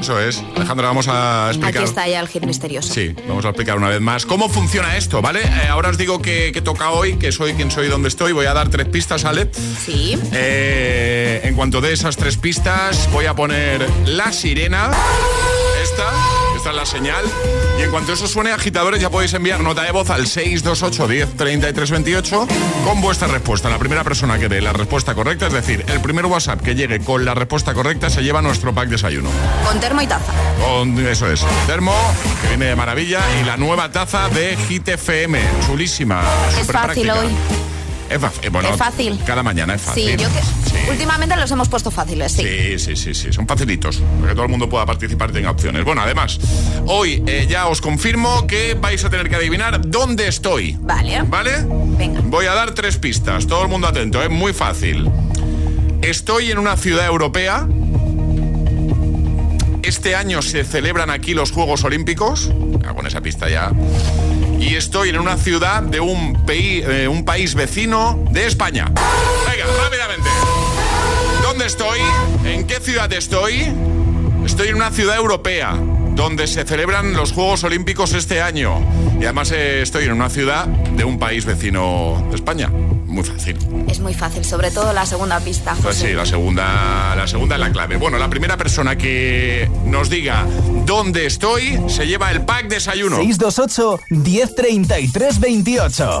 eso 0.00 0.20
es. 0.20 0.42
Alejandra, 0.56 0.88
vamos 0.88 1.08
a 1.08 1.48
explicar. 1.48 1.82
Aquí 1.82 1.84
está 1.84 2.08
ya 2.08 2.20
el 2.20 2.28
hit 2.28 2.44
misterioso. 2.44 2.92
Sí, 2.92 3.14
vamos 3.28 3.44
a 3.44 3.48
explicar 3.48 3.76
una 3.76 3.88
vez 3.88 4.00
más 4.00 4.26
cómo 4.26 4.48
funciona 4.48 4.96
esto, 4.96 5.22
¿vale? 5.22 5.42
Eh, 5.42 5.68
ahora 5.68 5.90
os 5.90 5.98
digo 5.98 6.20
que, 6.22 6.52
que 6.52 6.62
toca 6.62 6.90
hoy, 6.90 7.16
que 7.16 7.32
soy 7.32 7.54
quién 7.54 7.70
soy, 7.70 7.88
dónde 7.88 8.08
estoy. 8.08 8.32
Voy 8.32 8.46
a 8.46 8.54
dar 8.54 8.68
tres 8.68 8.88
pistas, 8.88 9.24
¿vale? 9.24 9.50
Sí. 9.52 10.18
Eh, 10.32 11.40
en 11.44 11.54
cuanto 11.54 11.80
de 11.80 11.92
esas 11.92 12.16
tres 12.16 12.36
pistas, 12.36 13.08
voy 13.12 13.26
a 13.26 13.34
poner 13.34 13.86
la 14.06 14.32
sirena. 14.32 14.90
Esta, 15.82 16.10
esta 16.66 16.70
es 16.70 16.76
la 16.76 16.98
señal. 16.98 17.24
Y 17.78 17.82
en 17.82 17.90
cuanto 17.92 18.12
eso 18.12 18.26
suene, 18.26 18.50
agitadores, 18.50 19.00
ya 19.00 19.08
podéis 19.08 19.32
enviar 19.34 19.60
nota 19.60 19.82
de 19.82 19.92
voz 19.92 20.10
al 20.10 20.26
628 20.26 21.06
10 21.06 21.36
33 21.36 21.90
28 21.92 22.48
con 22.84 23.00
vuestra 23.00 23.28
respuesta. 23.28 23.70
La 23.70 23.78
primera 23.78 24.02
persona 24.02 24.36
que 24.36 24.48
dé 24.48 24.60
la 24.60 24.72
respuesta 24.72 25.14
correcta, 25.14 25.46
es 25.46 25.52
decir, 25.52 25.84
el 25.86 26.00
primer 26.00 26.26
WhatsApp 26.26 26.60
que 26.62 26.74
llegue 26.74 26.98
con 26.98 27.24
la 27.24 27.34
respuesta 27.34 27.72
correcta, 27.72 28.10
se 28.10 28.22
lleva 28.22 28.42
nuestro 28.42 28.74
pack 28.74 28.88
desayuno. 28.88 29.30
Con 29.64 29.78
termo 29.78 30.02
y 30.02 30.08
taza. 30.08 30.32
Con, 30.60 30.98
eso 31.06 31.30
es, 31.30 31.44
termo, 31.68 31.94
que 32.42 32.48
viene 32.48 32.66
de 32.66 32.74
maravilla, 32.74 33.20
y 33.40 33.44
la 33.44 33.56
nueva 33.56 33.92
taza 33.92 34.28
de 34.30 34.56
Hit 34.68 34.88
FM, 34.88 35.38
chulísima. 35.66 36.24
Es 36.60 36.66
fácil 36.66 37.10
hoy. 37.10 37.28
Es, 38.10 38.20
eh, 38.42 38.48
bueno, 38.50 38.70
Es 38.70 38.76
fácil. 38.76 39.20
Cada 39.24 39.44
mañana 39.44 39.74
es 39.74 39.82
fácil. 39.82 40.18
Sí, 40.18 40.24
yo 40.24 40.28
que. 40.32 40.65
Últimamente 40.88 41.36
los 41.36 41.50
hemos 41.50 41.68
puesto 41.68 41.90
fáciles, 41.90 42.32
sí. 42.32 42.42
Sí, 42.42 42.78
sí, 42.78 42.96
sí, 42.96 43.14
sí, 43.14 43.32
son 43.32 43.46
facilitos, 43.46 43.96
para 44.20 44.28
que 44.28 44.34
todo 44.34 44.44
el 44.44 44.50
mundo 44.50 44.68
pueda 44.68 44.86
participar 44.86 45.30
y 45.30 45.32
tenga 45.34 45.50
opciones. 45.50 45.84
Bueno, 45.84 46.00
además, 46.02 46.38
hoy 46.86 47.22
eh, 47.26 47.46
ya 47.48 47.66
os 47.66 47.80
confirmo 47.80 48.46
que 48.46 48.74
vais 48.74 49.04
a 49.04 49.10
tener 49.10 49.28
que 49.28 49.36
adivinar 49.36 49.80
dónde 49.88 50.28
estoy. 50.28 50.76
Vale. 50.80 51.22
¿Vale? 51.22 51.64
Venga. 51.98 52.20
Voy 52.24 52.46
a 52.46 52.54
dar 52.54 52.72
tres 52.74 52.98
pistas, 52.98 53.46
todo 53.46 53.62
el 53.62 53.68
mundo 53.68 53.88
atento, 53.88 54.22
es 54.22 54.30
muy 54.30 54.52
fácil. 54.52 55.10
Estoy 56.02 56.50
en 56.52 56.58
una 56.58 56.76
ciudad 56.76 57.06
europea. 57.06 57.66
Este 59.82 60.14
año 60.16 60.42
se 60.42 60.64
celebran 60.64 61.10
aquí 61.10 61.34
los 61.34 61.50
Juegos 61.52 61.84
Olímpicos. 61.84 62.50
Ah, 62.86 62.94
con 62.94 63.06
esa 63.06 63.20
pista 63.20 63.48
ya. 63.48 63.72
y 64.60 64.74
estoy 64.74 65.10
en 65.10 65.18
una 65.18 65.36
ciudad 65.36 65.82
de 65.82 66.00
un, 66.00 66.34
pei- 66.46 66.82
eh, 66.86 67.08
un 67.08 67.24
país 67.24 67.54
vecino 67.54 68.24
de 68.30 68.46
España. 68.46 68.86
Venga, 68.86 69.66
rápidamente. 69.82 70.28
¿Dónde 71.66 71.84
estoy? 71.84 72.00
¿En 72.44 72.64
qué 72.64 72.78
ciudad 72.78 73.12
estoy? 73.12 73.66
Estoy 74.44 74.68
en 74.68 74.76
una 74.76 74.92
ciudad 74.92 75.16
europea 75.16 75.76
donde 76.14 76.46
se 76.46 76.64
celebran 76.64 77.14
los 77.14 77.32
Juegos 77.32 77.64
Olímpicos 77.64 78.12
este 78.12 78.40
año. 78.40 78.78
Y 79.20 79.24
además 79.24 79.50
eh, 79.50 79.82
estoy 79.82 80.04
en 80.04 80.12
una 80.12 80.30
ciudad 80.30 80.66
de 80.66 81.02
un 81.02 81.18
país 81.18 81.44
vecino 81.44 82.24
de 82.30 82.36
España. 82.36 82.68
Muy 82.68 83.24
fácil. 83.24 83.58
Es 83.88 83.98
muy 83.98 84.14
fácil, 84.14 84.44
sobre 84.44 84.70
todo 84.70 84.92
la 84.92 85.06
segunda 85.06 85.40
pista. 85.40 85.74
Pues 85.82 85.96
sí, 85.96 86.12
la 86.12 86.24
segunda, 86.24 87.16
la 87.16 87.26
segunda 87.26 87.56
es 87.56 87.60
la 87.60 87.72
clave. 87.72 87.96
Bueno, 87.96 88.16
la 88.16 88.30
primera 88.30 88.56
persona 88.56 88.96
que 88.96 89.68
nos 89.86 90.08
diga 90.08 90.46
dónde 90.84 91.26
estoy 91.26 91.80
se 91.88 92.06
lleva 92.06 92.30
el 92.30 92.42
pack 92.42 92.68
desayuno. 92.68 93.16
628 93.16 94.00
1033 94.10 95.40
28. 95.40 96.20